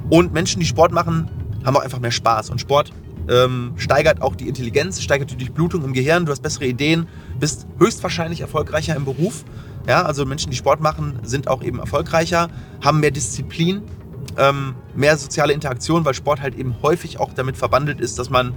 Und 0.08 0.32
Menschen, 0.32 0.61
die 0.61 0.66
Sport 0.66 0.92
machen, 0.92 1.28
haben 1.64 1.76
auch 1.76 1.80
einfach 1.80 1.99
mehr 1.99 2.12
Spaß. 2.12 2.50
Und 2.50 2.61
Sport 2.61 2.92
ähm, 3.28 3.73
steigert 3.76 4.23
auch 4.23 4.37
die 4.37 4.46
Intelligenz, 4.46 5.02
steigert 5.02 5.32
die 5.32 5.37
Durchblutung 5.37 5.82
im 5.82 5.92
Gehirn. 5.92 6.25
Du 6.25 6.30
hast 6.30 6.42
bessere 6.42 6.66
Ideen, 6.66 7.08
bist 7.40 7.66
höchstwahrscheinlich 7.80 8.42
erfolgreicher 8.42 8.94
im 8.94 9.04
Beruf. 9.04 9.44
Ja, 9.88 10.02
also 10.02 10.25
Menschen, 10.25 10.52
die 10.52 10.56
Sport 10.56 10.80
machen, 10.80 11.18
sind 11.25 11.49
auch 11.49 11.64
eben 11.64 11.80
erfolgreicher, 11.80 12.49
haben 12.80 13.00
mehr 13.00 13.11
Disziplin, 13.11 13.82
ähm, 14.38 14.75
mehr 14.95 15.16
soziale 15.16 15.52
Interaktion, 15.52 16.04
weil 16.04 16.14
Sport 16.14 16.40
halt 16.40 16.56
eben 16.56 16.76
häufig 16.83 17.18
auch 17.18 17.33
damit 17.35 17.56
verbandelt 17.56 18.00
ist, 18.00 18.18
dass 18.18 18.30
man 18.30 18.54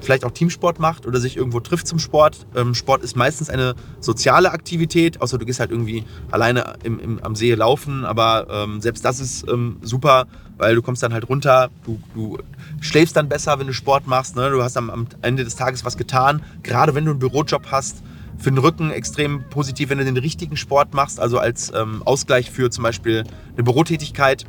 vielleicht 0.00 0.24
auch 0.24 0.30
Teamsport 0.30 0.78
macht 0.78 1.06
oder 1.06 1.20
sich 1.20 1.36
irgendwo 1.36 1.60
trifft 1.60 1.86
zum 1.86 1.98
Sport. 1.98 2.46
Ähm, 2.54 2.74
Sport 2.74 3.02
ist 3.02 3.16
meistens 3.16 3.50
eine 3.50 3.74
soziale 4.00 4.50
Aktivität, 4.52 5.20
außer 5.20 5.38
du 5.38 5.46
gehst 5.46 5.60
halt 5.60 5.70
irgendwie 5.70 6.04
alleine 6.30 6.74
im, 6.84 7.00
im, 7.00 7.24
am 7.24 7.34
See 7.34 7.54
laufen, 7.54 8.04
aber 8.04 8.46
ähm, 8.50 8.80
selbst 8.80 9.04
das 9.04 9.20
ist 9.20 9.48
ähm, 9.48 9.78
super, 9.82 10.26
weil 10.58 10.74
du 10.74 10.82
kommst 10.82 11.02
dann 11.02 11.12
halt 11.12 11.28
runter, 11.28 11.70
du, 11.84 11.98
du 12.14 12.38
schläfst 12.80 13.16
dann 13.16 13.28
besser, 13.28 13.58
wenn 13.58 13.66
du 13.66 13.72
Sport 13.72 14.06
machst, 14.06 14.36
ne? 14.36 14.50
du 14.50 14.62
hast 14.62 14.76
am, 14.76 14.90
am 14.90 15.06
Ende 15.22 15.44
des 15.44 15.56
Tages 15.56 15.84
was 15.84 15.96
getan, 15.96 16.42
gerade 16.62 16.94
wenn 16.94 17.04
du 17.04 17.12
einen 17.12 17.20
Bürojob 17.20 17.66
hast, 17.70 18.02
für 18.38 18.50
den 18.50 18.58
Rücken 18.58 18.90
extrem 18.90 19.44
positiv, 19.48 19.90
wenn 19.90 19.98
du 19.98 20.04
den 20.04 20.16
richtigen 20.16 20.56
Sport 20.56 20.94
machst, 20.94 21.20
also 21.20 21.38
als 21.38 21.72
ähm, 21.74 22.02
Ausgleich 22.04 22.50
für 22.50 22.70
zum 22.70 22.84
Beispiel 22.84 23.24
eine 23.54 23.62
Bürotätigkeit. 23.62 24.44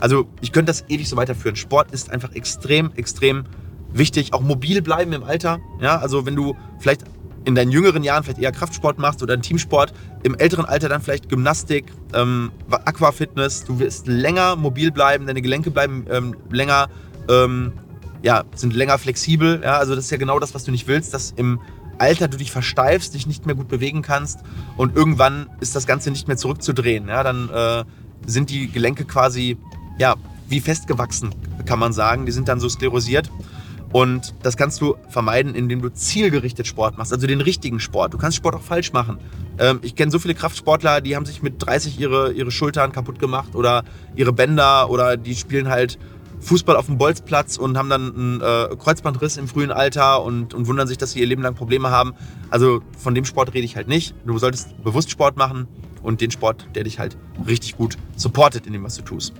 Also 0.00 0.26
ich 0.40 0.52
könnte 0.52 0.70
das 0.70 0.84
ewig 0.88 1.08
so 1.08 1.16
weiterführen. 1.16 1.56
Sport 1.56 1.92
ist 1.92 2.10
einfach 2.10 2.32
extrem, 2.32 2.90
extrem 2.96 3.44
wichtig. 3.92 4.32
Auch 4.32 4.40
mobil 4.40 4.82
bleiben 4.82 5.12
im 5.12 5.22
Alter. 5.22 5.58
Ja, 5.80 5.98
also 5.98 6.26
wenn 6.26 6.36
du 6.36 6.56
vielleicht 6.78 7.04
in 7.44 7.54
deinen 7.54 7.70
jüngeren 7.70 8.02
Jahren 8.04 8.22
vielleicht 8.22 8.38
eher 8.38 8.52
Kraftsport 8.52 8.98
machst 8.98 9.22
oder 9.22 9.32
einen 9.32 9.42
Teamsport, 9.42 9.92
im 10.22 10.34
älteren 10.34 10.64
Alter 10.64 10.88
dann 10.88 11.00
vielleicht 11.00 11.28
Gymnastik, 11.28 11.86
ähm, 12.14 12.50
Aquafitness. 12.70 13.64
Du 13.64 13.78
wirst 13.78 14.06
länger 14.06 14.56
mobil 14.56 14.90
bleiben, 14.90 15.26
deine 15.26 15.40
Gelenke 15.40 15.70
bleiben 15.70 16.04
ähm, 16.10 16.36
länger, 16.50 16.88
ähm, 17.28 17.72
ja, 18.22 18.44
sind 18.54 18.74
länger 18.74 18.98
flexibel. 18.98 19.60
Ja, 19.62 19.78
also 19.78 19.94
das 19.94 20.04
ist 20.04 20.10
ja 20.10 20.18
genau 20.18 20.38
das, 20.38 20.54
was 20.54 20.64
du 20.64 20.70
nicht 20.70 20.86
willst, 20.86 21.14
dass 21.14 21.32
im 21.36 21.60
Alter 21.98 22.28
du 22.28 22.38
dich 22.38 22.50
versteifst, 22.50 23.14
dich 23.14 23.26
nicht 23.26 23.46
mehr 23.46 23.54
gut 23.54 23.68
bewegen 23.68 24.02
kannst 24.02 24.40
und 24.76 24.96
irgendwann 24.96 25.48
ist 25.60 25.76
das 25.76 25.86
Ganze 25.86 26.10
nicht 26.10 26.28
mehr 26.28 26.36
zurückzudrehen. 26.36 27.08
Ja, 27.08 27.22
dann 27.22 27.50
äh, 27.50 27.84
sind 28.26 28.50
die 28.50 28.70
Gelenke 28.70 29.04
quasi 29.04 29.58
ja, 30.00 30.16
wie 30.48 30.60
festgewachsen, 30.60 31.34
kann 31.66 31.78
man 31.78 31.92
sagen. 31.92 32.24
Die 32.24 32.32
sind 32.32 32.48
dann 32.48 32.58
so 32.58 32.68
sklerosiert. 32.68 33.30
Und 33.92 34.34
das 34.42 34.56
kannst 34.56 34.80
du 34.80 34.96
vermeiden, 35.08 35.54
indem 35.54 35.82
du 35.82 35.92
zielgerichtet 35.92 36.66
Sport 36.66 36.96
machst, 36.96 37.12
also 37.12 37.26
den 37.26 37.40
richtigen 37.40 37.80
Sport. 37.80 38.14
Du 38.14 38.18
kannst 38.18 38.36
Sport 38.36 38.54
auch 38.54 38.62
falsch 38.62 38.92
machen. 38.92 39.18
Ähm, 39.58 39.80
ich 39.82 39.96
kenne 39.96 40.10
so 40.10 40.18
viele 40.18 40.34
Kraftsportler, 40.34 41.00
die 41.00 41.16
haben 41.16 41.26
sich 41.26 41.42
mit 41.42 41.54
30 41.58 42.00
ihre, 42.00 42.32
ihre 42.32 42.50
Schultern 42.50 42.92
kaputt 42.92 43.18
gemacht 43.18 43.54
oder 43.54 43.84
ihre 44.14 44.32
Bänder 44.32 44.88
oder 44.88 45.16
die 45.16 45.34
spielen 45.34 45.68
halt 45.68 45.98
Fußball 46.40 46.76
auf 46.76 46.86
dem 46.86 46.98
Bolzplatz 46.98 47.58
und 47.58 47.76
haben 47.76 47.90
dann 47.90 48.14
einen 48.14 48.40
äh, 48.40 48.76
Kreuzbandriss 48.76 49.36
im 49.36 49.48
frühen 49.48 49.72
Alter 49.72 50.22
und, 50.22 50.54
und 50.54 50.68
wundern 50.68 50.86
sich, 50.86 50.96
dass 50.96 51.12
sie 51.12 51.20
ihr 51.20 51.26
Leben 51.26 51.42
lang 51.42 51.56
Probleme 51.56 51.90
haben. 51.90 52.14
Also 52.48 52.80
von 52.96 53.14
dem 53.14 53.24
Sport 53.24 53.52
rede 53.54 53.64
ich 53.64 53.76
halt 53.76 53.88
nicht. 53.88 54.14
Du 54.24 54.38
solltest 54.38 54.82
bewusst 54.82 55.10
Sport 55.10 55.36
machen 55.36 55.66
und 56.02 56.20
den 56.20 56.30
Sport, 56.30 56.66
der 56.74 56.84
dich 56.84 56.98
halt 56.98 57.16
richtig 57.46 57.76
gut 57.76 57.96
supportet 58.16 58.66
in 58.66 58.72
dem, 58.72 58.82
was 58.82 58.96
du 58.96 59.02
tust. 59.02 59.32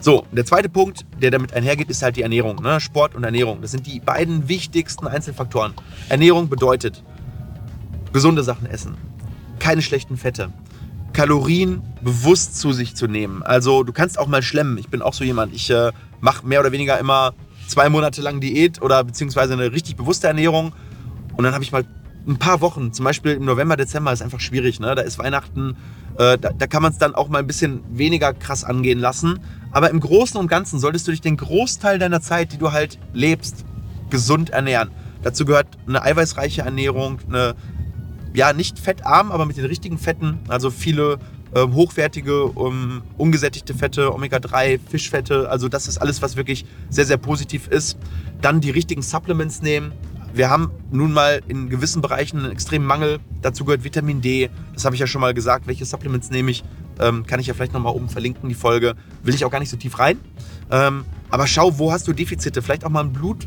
So, 0.00 0.26
der 0.32 0.44
zweite 0.44 0.68
Punkt, 0.68 1.04
der 1.20 1.30
damit 1.30 1.52
einhergeht, 1.52 1.88
ist 1.90 2.02
halt 2.02 2.16
die 2.16 2.22
Ernährung. 2.22 2.62
Ne? 2.62 2.80
Sport 2.80 3.14
und 3.14 3.24
Ernährung. 3.24 3.60
Das 3.62 3.70
sind 3.70 3.86
die 3.86 4.00
beiden 4.00 4.48
wichtigsten 4.48 5.06
Einzelfaktoren. 5.06 5.74
Ernährung 6.08 6.48
bedeutet 6.48 7.02
gesunde 8.12 8.42
Sachen 8.42 8.66
essen, 8.66 8.96
keine 9.58 9.80
schlechten 9.80 10.16
Fette, 10.16 10.50
Kalorien 11.12 11.82
bewusst 12.00 12.58
zu 12.58 12.72
sich 12.72 12.94
zu 12.94 13.06
nehmen. 13.06 13.42
Also 13.42 13.82
du 13.84 13.92
kannst 13.92 14.18
auch 14.18 14.26
mal 14.26 14.42
schlemmen. 14.42 14.78
Ich 14.78 14.88
bin 14.88 15.02
auch 15.02 15.14
so 15.14 15.24
jemand. 15.24 15.54
Ich 15.54 15.70
äh, 15.70 15.92
mache 16.20 16.46
mehr 16.46 16.60
oder 16.60 16.72
weniger 16.72 16.98
immer 16.98 17.34
zwei 17.68 17.88
Monate 17.88 18.22
lang 18.22 18.40
Diät 18.40 18.82
oder 18.82 19.04
beziehungsweise 19.04 19.52
eine 19.52 19.72
richtig 19.72 19.96
bewusste 19.96 20.26
Ernährung. 20.26 20.72
Und 21.36 21.44
dann 21.44 21.54
habe 21.54 21.64
ich 21.64 21.72
mal 21.72 21.84
ein 22.26 22.38
paar 22.38 22.60
Wochen, 22.60 22.92
zum 22.92 23.04
Beispiel 23.04 23.32
im 23.32 23.44
November, 23.44 23.76
Dezember, 23.76 24.12
ist 24.12 24.22
einfach 24.22 24.40
schwierig. 24.40 24.80
Ne? 24.80 24.94
Da 24.94 25.02
ist 25.02 25.18
Weihnachten, 25.18 25.76
äh, 26.18 26.38
da, 26.38 26.50
da, 26.50 26.66
kann 26.66 26.82
man 26.82 26.92
es 26.92 26.98
dann 26.98 27.14
auch 27.14 27.28
mal 27.28 27.38
ein 27.38 27.46
bisschen 27.46 27.82
weniger 27.90 28.32
krass 28.32 28.64
angehen 28.64 28.98
lassen. 28.98 29.40
Aber 29.70 29.90
im 29.90 30.00
Großen 30.00 30.38
und 30.38 30.48
Ganzen 30.48 30.78
solltest 30.78 31.06
du 31.06 31.10
dich 31.12 31.20
den 31.20 31.36
Großteil 31.36 31.98
deiner 31.98 32.20
Zeit, 32.20 32.52
die 32.52 32.58
du 32.58 32.72
halt 32.72 32.98
lebst, 33.12 33.64
gesund 34.10 34.50
ernähren. 34.50 34.90
Dazu 35.22 35.44
gehört 35.44 35.68
eine 35.86 36.02
eiweißreiche 36.02 36.62
Ernährung, 36.62 37.20
eine, 37.28 37.54
ja, 38.34 38.52
nicht 38.52 38.78
fettarm, 38.78 39.30
aber 39.30 39.46
mit 39.46 39.56
den 39.56 39.64
richtigen 39.64 39.98
Fetten, 39.98 40.40
also 40.48 40.70
viele 40.70 41.18
äh, 41.54 41.66
hochwertige, 41.66 42.44
um, 42.44 43.02
ungesättigte 43.16 43.74
Fette, 43.74 44.12
Omega-3, 44.12 44.80
Fischfette, 44.88 45.48
also 45.48 45.68
das 45.68 45.86
ist 45.86 45.98
alles, 45.98 46.22
was 46.22 46.36
wirklich 46.36 46.64
sehr, 46.90 47.04
sehr 47.04 47.18
positiv 47.18 47.68
ist. 47.68 47.98
Dann 48.40 48.60
die 48.60 48.70
richtigen 48.70 49.02
Supplements 49.02 49.62
nehmen, 49.62 49.92
wir 50.34 50.50
haben 50.50 50.70
nun 50.90 51.12
mal 51.12 51.42
in 51.48 51.68
gewissen 51.68 52.00
Bereichen 52.02 52.38
einen 52.38 52.52
extremen 52.52 52.86
Mangel. 52.86 53.18
Dazu 53.42 53.64
gehört 53.64 53.84
Vitamin 53.84 54.20
D. 54.20 54.50
Das 54.74 54.84
habe 54.84 54.94
ich 54.94 55.00
ja 55.00 55.06
schon 55.06 55.20
mal 55.20 55.34
gesagt. 55.34 55.66
Welche 55.66 55.84
Supplements 55.84 56.30
nehme 56.30 56.50
ich? 56.50 56.64
Ähm, 57.00 57.26
kann 57.26 57.40
ich 57.40 57.46
ja 57.46 57.54
vielleicht 57.54 57.72
nochmal 57.72 57.94
oben 57.94 58.08
verlinken, 58.08 58.48
die 58.48 58.54
Folge. 58.54 58.94
Will 59.22 59.34
ich 59.34 59.44
auch 59.44 59.50
gar 59.50 59.60
nicht 59.60 59.70
so 59.70 59.76
tief 59.76 59.98
rein. 59.98 60.18
Ähm, 60.70 61.04
aber 61.30 61.46
schau, 61.46 61.78
wo 61.78 61.92
hast 61.92 62.08
du 62.08 62.12
Defizite? 62.12 62.62
Vielleicht 62.62 62.84
auch 62.84 62.90
mal 62.90 63.04
ein 63.04 63.12
Blut, 63.12 63.46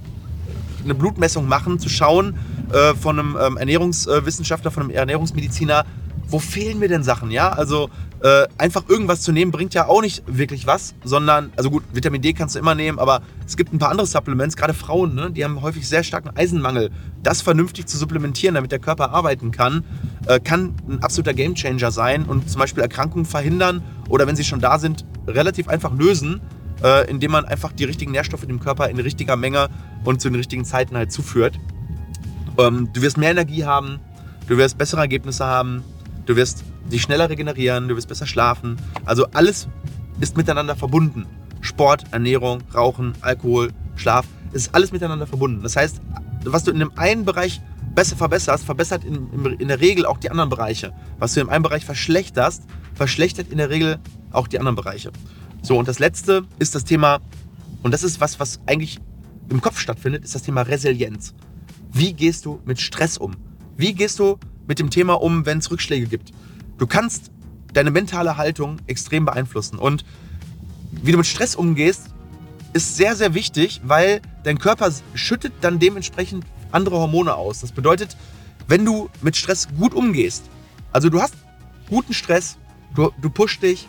eine 0.84 0.96
Blutmessung 0.96 1.48
machen, 1.48 1.80
zu 1.80 1.90
schauen 1.90 2.38
äh, 2.72 2.94
von 2.94 3.20
einem 3.20 3.38
ähm, 3.40 3.58
Ernährungswissenschaftler, 3.58 4.72
von 4.72 4.84
einem 4.84 4.92
Ernährungsmediziner, 4.92 5.86
wo 6.30 6.40
fehlen 6.40 6.80
mir 6.80 6.88
denn 6.88 7.04
Sachen? 7.04 7.32
Ja, 7.32 7.50
also 7.50 7.90
äh, 8.22 8.48
einfach 8.58 8.90
irgendwas 8.90 9.22
zu 9.22 9.32
nehmen 9.32 9.52
bringt 9.52 9.74
ja 9.74 9.88
auch 9.88 10.02
nicht 10.02 10.24
wirklich 10.26 10.66
was, 10.66 10.96
sondern, 11.04 11.52
also 11.58 11.70
gut, 11.70 11.84
Vitamin 11.94 12.22
D 12.22 12.34
kannst 12.34 12.56
du 12.56 12.60
immer 12.60 12.74
nehmen, 12.74 12.98
aber 12.98 13.22
es 13.46 13.56
gibt 13.56 13.74
ein 13.74 13.78
paar 13.78 13.92
andere 13.92 14.08
Supplements, 14.08 14.56
gerade 14.56 14.74
Frauen, 14.74 15.14
ne, 15.14 15.32
die 15.32 15.44
haben 15.44 15.62
häufig 15.62 15.88
sehr 15.88 16.04
starken 16.04 16.30
Eisenmangel. 16.36 16.90
Das 17.22 17.42
vernünftig 17.42 17.86
zu 17.86 17.98
supplementieren, 17.98 18.56
damit 18.56 18.72
der 18.72 18.80
Körper 18.80 19.12
arbeiten 19.12 19.52
kann, 19.52 19.84
äh, 20.28 20.40
kann 20.40 20.74
ein 20.90 21.04
absoluter 21.04 21.34
Gamechanger 21.34 21.92
sein 21.92 22.26
und 22.26 22.50
zum 22.50 22.60
Beispiel 22.60 22.82
Erkrankungen 22.82 23.26
verhindern 23.26 23.84
oder 24.10 24.26
wenn 24.26 24.36
sie 24.36 24.44
schon 24.44 24.60
da 24.60 24.80
sind, 24.80 25.06
relativ 25.28 25.68
einfach 25.68 25.94
lösen, 25.94 26.42
äh, 26.84 27.10
indem 27.10 27.32
man 27.32 27.46
einfach 27.46 27.74
die 27.74 27.84
richtigen 27.84 28.12
Nährstoffe 28.12 28.46
dem 28.46 28.60
Körper 28.60 28.90
in 28.90 29.00
richtiger 29.00 29.36
Menge 29.36 29.70
und 30.04 30.22
zu 30.22 30.30
den 30.30 30.36
richtigen 30.36 30.66
Zeiten 30.66 30.96
halt 30.96 31.12
zuführt. 31.12 31.60
Ähm, 32.58 32.90
du 32.94 33.02
wirst 33.02 33.18
mehr 33.18 33.32
Energie 33.32 33.66
haben, 33.66 34.00
du 34.48 34.58
wirst 34.58 34.78
bessere 34.78 35.02
Ergebnisse 35.02 35.46
haben, 35.46 35.84
du 36.26 36.36
wirst 36.36 36.64
dich 36.92 37.02
schneller 37.02 37.30
regenerieren, 37.30 37.88
du 37.88 37.96
wirst 37.96 38.08
besser 38.08 38.26
schlafen. 38.26 38.78
Also 39.06 39.28
alles 39.34 39.68
ist 40.20 40.38
miteinander 40.38 40.76
verbunden. 40.76 41.26
Sport, 41.62 42.04
Ernährung, 42.12 42.62
Rauchen, 42.74 43.14
Alkohol, 43.22 43.72
Schlaf, 43.96 44.26
ist 44.54 44.74
alles 44.74 44.92
miteinander 44.92 45.28
verbunden. 45.28 45.64
Das 45.64 45.76
heißt, 45.76 46.00
was 46.46 46.64
du 46.64 46.72
in 46.72 46.80
dem 46.80 46.92
einen 46.98 47.26
Bereich 47.26 47.62
besser 47.96 48.16
verbesserst, 48.16 48.66
verbessert 48.66 49.04
in, 49.04 49.30
in 49.60 49.68
der 49.68 49.80
Regel 49.80 50.06
auch 50.06 50.18
die 50.18 50.30
anderen 50.30 50.50
Bereiche. 50.50 50.94
Was 51.18 51.34
du 51.34 51.42
in 51.42 51.50
einem 51.50 51.64
Bereich 51.64 51.86
verschlechterst, 51.86 52.64
verschlechtert 52.94 53.50
in 53.50 53.58
der 53.58 53.70
Regel 53.70 54.00
auch 54.32 54.48
die 54.48 54.60
anderen 54.60 54.76
Bereiche. 54.76 55.12
So, 55.62 55.78
und 55.78 55.88
das 55.88 56.00
letzte 56.00 56.46
ist 56.60 56.76
das 56.76 56.84
Thema, 56.84 57.20
und 57.82 57.94
das 57.94 58.04
ist 58.04 58.22
was, 58.22 58.40
was 58.40 58.60
eigentlich 58.66 59.00
im 59.50 59.62
Kopf 59.62 59.80
stattfindet, 59.80 60.24
ist 60.24 60.36
das 60.36 60.44
Thema 60.44 60.62
Resilienz. 60.62 61.34
Wie 61.92 62.14
gehst 62.14 62.46
du 62.46 62.60
mit 62.66 62.80
Stress 62.80 63.18
um? 63.18 63.36
Wie 63.78 63.94
gehst 63.94 64.20
du 64.20 64.38
mit 64.68 64.80
dem 64.80 64.90
Thema 64.90 65.14
um, 65.22 65.46
wenn 65.46 65.60
es 65.60 65.72
Rückschläge 65.72 66.08
gibt. 66.08 66.32
Du 66.78 66.88
kannst 66.88 67.32
deine 67.74 67.92
mentale 67.92 68.38
Haltung 68.38 68.78
extrem 68.88 69.26
beeinflussen. 69.26 69.78
Und 69.78 70.06
wie 70.92 71.12
du 71.12 71.18
mit 71.18 71.28
Stress 71.28 71.56
umgehst, 71.56 72.08
ist 72.74 72.98
sehr, 72.98 73.16
sehr 73.16 73.34
wichtig, 73.34 73.82
weil 73.84 74.22
dein 74.44 74.60
Körper 74.60 74.92
schüttet 75.14 75.54
dann 75.62 75.80
dementsprechend 75.80 76.46
andere 76.72 76.98
Hormone 76.98 77.36
aus. 77.36 77.62
Das 77.62 77.72
bedeutet, 77.72 78.18
wenn 78.68 78.84
du 78.86 79.10
mit 79.22 79.36
Stress 79.36 79.68
gut 79.78 79.94
umgehst, 79.94 80.44
also 80.92 81.10
du 81.10 81.22
hast 81.22 81.36
guten 81.90 82.14
Stress, 82.14 82.58
du, 82.96 83.12
du 83.22 83.30
pushst 83.30 83.62
dich, 83.62 83.88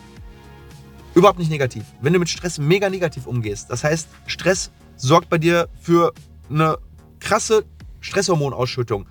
überhaupt 1.15 1.39
nicht 1.39 1.51
negativ. 1.51 1.85
Wenn 2.01 2.13
du 2.13 2.19
mit 2.19 2.29
Stress 2.29 2.59
mega 2.59 2.91
negativ 2.91 3.27
umgehst, 3.27 3.71
das 3.71 3.83
heißt, 3.83 4.09
Stress 4.27 4.71
sorgt 4.97 5.31
bei 5.31 5.39
dir 5.39 5.69
für 5.81 6.13
eine 6.51 6.79
krasse 7.21 7.65
Stresshormonausschüttung, 8.01 9.07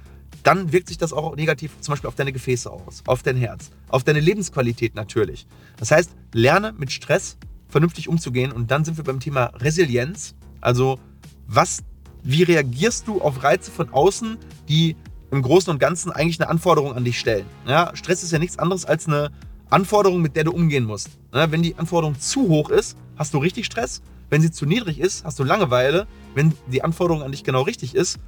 dann 0.45 0.71
wirkt 0.71 0.89
sich 0.89 0.97
das 0.97 1.11
auch 1.11 1.35
negativ 1.35 1.71
zum 1.81 1.93
Beispiel 1.93 2.07
auf 2.07 2.15
deine 2.15 2.31
Gefäße 2.31 2.71
aus, 2.71 3.03
auf 3.07 3.23
dein 3.23 3.35
Herz, 3.35 3.71
auf 3.89 4.03
deine 4.03 4.19
Lebensqualität 4.19 4.93
natürlich. 4.93 5.47
Das 5.77 5.89
heißt, 5.89 6.11
lerne 6.33 6.73
mit 6.77 6.91
Stress 6.91 7.37
vernünftig 7.67 8.07
umzugehen 8.07 8.51
und 8.51 8.69
dann 8.69 8.85
sind 8.85 8.95
wir 8.97 9.03
beim 9.03 9.19
Thema 9.19 9.45
Resilienz. 9.55 10.35
Also, 10.61 10.99
was, 11.47 11.83
wie 12.23 12.43
reagierst 12.43 13.07
du 13.07 13.21
auf 13.21 13.43
Reize 13.43 13.71
von 13.71 13.89
außen, 13.89 14.37
die 14.69 14.95
im 15.31 15.41
Großen 15.41 15.71
und 15.71 15.79
Ganzen 15.79 16.11
eigentlich 16.11 16.39
eine 16.39 16.49
Anforderung 16.49 16.93
an 16.93 17.03
dich 17.03 17.19
stellen? 17.19 17.47
Ja, 17.67 17.95
Stress 17.95 18.21
ist 18.21 18.31
ja 18.31 18.37
nichts 18.37 18.59
anderes 18.59 18.85
als 18.85 19.07
eine 19.07 19.31
Anforderung, 19.71 20.21
mit 20.21 20.35
der 20.35 20.43
du 20.43 20.51
umgehen 20.51 20.85
musst. 20.85 21.09
Ja, 21.33 21.51
wenn 21.51 21.63
die 21.63 21.75
Anforderung 21.75 22.19
zu 22.19 22.47
hoch 22.49 22.69
ist, 22.69 22.95
hast 23.15 23.33
du 23.33 23.39
richtig 23.39 23.65
Stress. 23.65 24.03
Wenn 24.29 24.41
sie 24.41 24.51
zu 24.51 24.65
niedrig 24.65 24.99
ist, 24.99 25.23
hast 25.23 25.39
du 25.39 25.43
Langeweile. 25.43 26.07
Wenn 26.35 26.53
die 26.71 26.83
Anforderung 26.83 27.23
an 27.23 27.31
dich 27.31 27.43
genau 27.43 27.63
richtig 27.63 27.95
ist, 27.95 28.19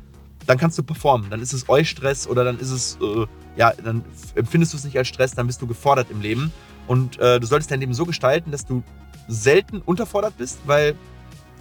dann 0.46 0.58
kannst 0.58 0.78
du 0.78 0.84
performen. 0.84 1.30
Dann 1.30 1.42
ist 1.42 1.54
es 1.54 1.68
Eustress 1.68 2.28
oder 2.28 2.44
dann 2.44 2.60
ist 2.60 2.72
es, 2.72 2.98
äh, 3.02 3.26
ja, 3.56 3.74
dann 3.84 4.04
empfindest 4.36 4.74
du 4.74 4.78
es 4.78 4.84
nicht 4.84 4.98
als 4.98 5.08
Stress, 5.08 5.32
dann 5.32 5.48
bist 5.48 5.62
du 5.62 5.68
gefordert 5.68 6.08
im 6.10 6.22
Leben. 6.22 6.52
Und 6.88 7.20
äh, 7.20 7.40
du 7.40 7.46
solltest 7.46 7.72
dein 7.72 7.80
Leben 7.80 7.94
so 7.94 8.06
gestalten, 8.06 8.52
dass 8.52 8.66
du 8.66 8.84
selten 9.28 9.82
unterfordert 9.82 10.38
bist, 10.38 10.60
weil 10.66 10.96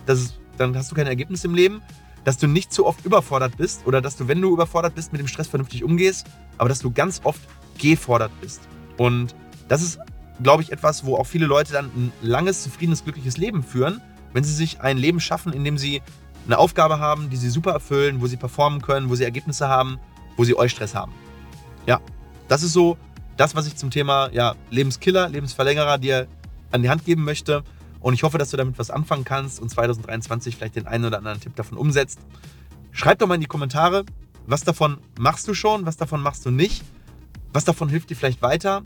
das 0.06 0.20
ist, 0.20 0.38
dann 0.56 0.76
hast 0.76 0.90
du 0.90 0.94
keine 0.94 1.10
Ergebnisse 1.10 1.48
im 1.48 1.54
Leben. 1.54 1.82
Dass 2.24 2.38
du 2.38 2.48
nicht 2.48 2.72
zu 2.72 2.86
oft 2.86 3.04
überfordert 3.04 3.56
bist 3.56 3.86
oder 3.86 4.00
dass 4.00 4.16
du, 4.16 4.26
wenn 4.26 4.40
du 4.40 4.52
überfordert 4.52 4.96
bist, 4.96 5.12
mit 5.12 5.20
dem 5.20 5.28
Stress 5.28 5.46
vernünftig 5.46 5.84
umgehst, 5.84 6.26
aber 6.58 6.68
dass 6.68 6.80
du 6.80 6.90
ganz 6.90 7.20
oft 7.22 7.40
gefordert 7.78 8.32
bist. 8.40 8.62
Und 8.96 9.34
das 9.68 9.82
ist, 9.82 10.00
glaube 10.42 10.62
ich, 10.62 10.72
etwas, 10.72 11.04
wo 11.04 11.16
auch 11.16 11.26
viele 11.26 11.46
Leute 11.46 11.72
dann 11.72 11.86
ein 11.86 12.12
langes, 12.22 12.64
zufriedenes, 12.64 13.04
glückliches 13.04 13.36
Leben 13.36 13.62
führen, 13.62 14.00
wenn 14.32 14.42
sie 14.42 14.52
sich 14.52 14.80
ein 14.80 14.98
Leben 14.98 15.20
schaffen, 15.20 15.52
in 15.52 15.62
dem 15.62 15.78
sie 15.78 16.02
eine 16.46 16.58
Aufgabe 16.58 16.98
haben, 16.98 17.28
die 17.30 17.36
sie 17.36 17.50
super 17.50 17.72
erfüllen, 17.72 18.20
wo 18.20 18.26
sie 18.26 18.36
performen 18.36 18.80
können, 18.80 19.10
wo 19.10 19.14
sie 19.14 19.24
Ergebnisse 19.24 19.68
haben, 19.68 19.98
wo 20.36 20.44
sie 20.44 20.56
Eustress 20.56 20.94
haben. 20.94 21.12
Ja, 21.86 22.00
das 22.48 22.62
ist 22.62 22.72
so 22.72 22.96
das, 23.36 23.54
was 23.54 23.66
ich 23.66 23.76
zum 23.76 23.90
Thema 23.90 24.30
ja, 24.32 24.54
Lebenskiller, 24.70 25.28
Lebensverlängerer 25.28 25.98
dir 25.98 26.26
an 26.70 26.82
die 26.82 26.90
Hand 26.90 27.04
geben 27.04 27.24
möchte. 27.24 27.62
Und 28.00 28.14
ich 28.14 28.22
hoffe, 28.22 28.38
dass 28.38 28.50
du 28.50 28.56
damit 28.56 28.78
was 28.78 28.90
anfangen 28.90 29.24
kannst 29.24 29.60
und 29.60 29.68
2023 29.68 30.56
vielleicht 30.56 30.76
den 30.76 30.86
einen 30.86 31.04
oder 31.04 31.18
anderen 31.18 31.40
Tipp 31.40 31.56
davon 31.56 31.76
umsetzt. 31.76 32.20
Schreib 32.92 33.18
doch 33.18 33.26
mal 33.26 33.34
in 33.34 33.40
die 33.40 33.46
Kommentare, 33.46 34.04
was 34.46 34.62
davon 34.62 34.98
machst 35.18 35.48
du 35.48 35.54
schon, 35.54 35.86
was 35.86 35.96
davon 35.96 36.22
machst 36.22 36.46
du 36.46 36.50
nicht, 36.50 36.84
was 37.52 37.64
davon 37.64 37.88
hilft 37.88 38.10
dir 38.10 38.16
vielleicht 38.16 38.42
weiter. 38.42 38.82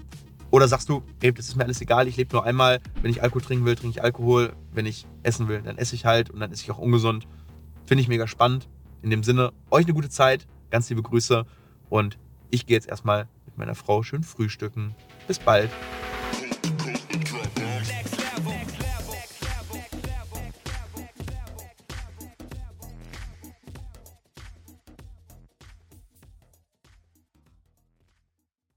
Oder 0.51 0.67
sagst 0.67 0.89
du, 0.89 1.03
ey, 1.21 1.33
das 1.33 1.49
ist 1.49 1.57
mir 1.57 1.65
alles 1.65 1.81
egal, 1.81 2.09
ich 2.09 2.17
lebe 2.17 2.33
nur 2.33 2.45
einmal, 2.45 2.81
wenn 3.03 3.11
ich 3.11 3.23
Alkohol 3.23 3.43
trinken 3.43 3.65
will, 3.67 3.77
trinke 3.77 3.99
ich 3.99 4.03
Alkohol, 4.03 4.53
wenn 4.73 4.87
ich 4.87 5.07
essen 5.23 5.47
will, 5.47 5.63
dann 5.63 5.79
esse 5.79 5.95
ich 5.95 6.07
halt 6.07 6.31
und 6.31 6.41
dann 6.41 6.51
esse 6.51 6.65
ich 6.65 6.71
auch 6.73 6.79
ungesund. 6.79 7.29
Finde 7.91 8.03
ich 8.03 8.09
mega 8.09 8.29
spannend. 8.29 8.69
In 9.03 9.11
dem 9.11 9.25
Sinne, 9.25 9.53
euch 9.69 9.85
eine 9.85 9.95
gute 9.95 10.09
Zeit, 10.09 10.47
ganz 10.71 10.89
liebe 10.91 11.03
Grüße 11.03 11.45
und 11.89 12.19
ich 12.49 12.65
gehe 12.65 12.77
jetzt 12.77 12.89
erstmal 12.89 13.27
mit 13.47 13.59
meiner 13.59 13.75
Frau 13.75 14.05
schön 14.05 14.23
frühstücken. 14.23 14.95
Bis 15.27 15.41
bald. 15.41 15.71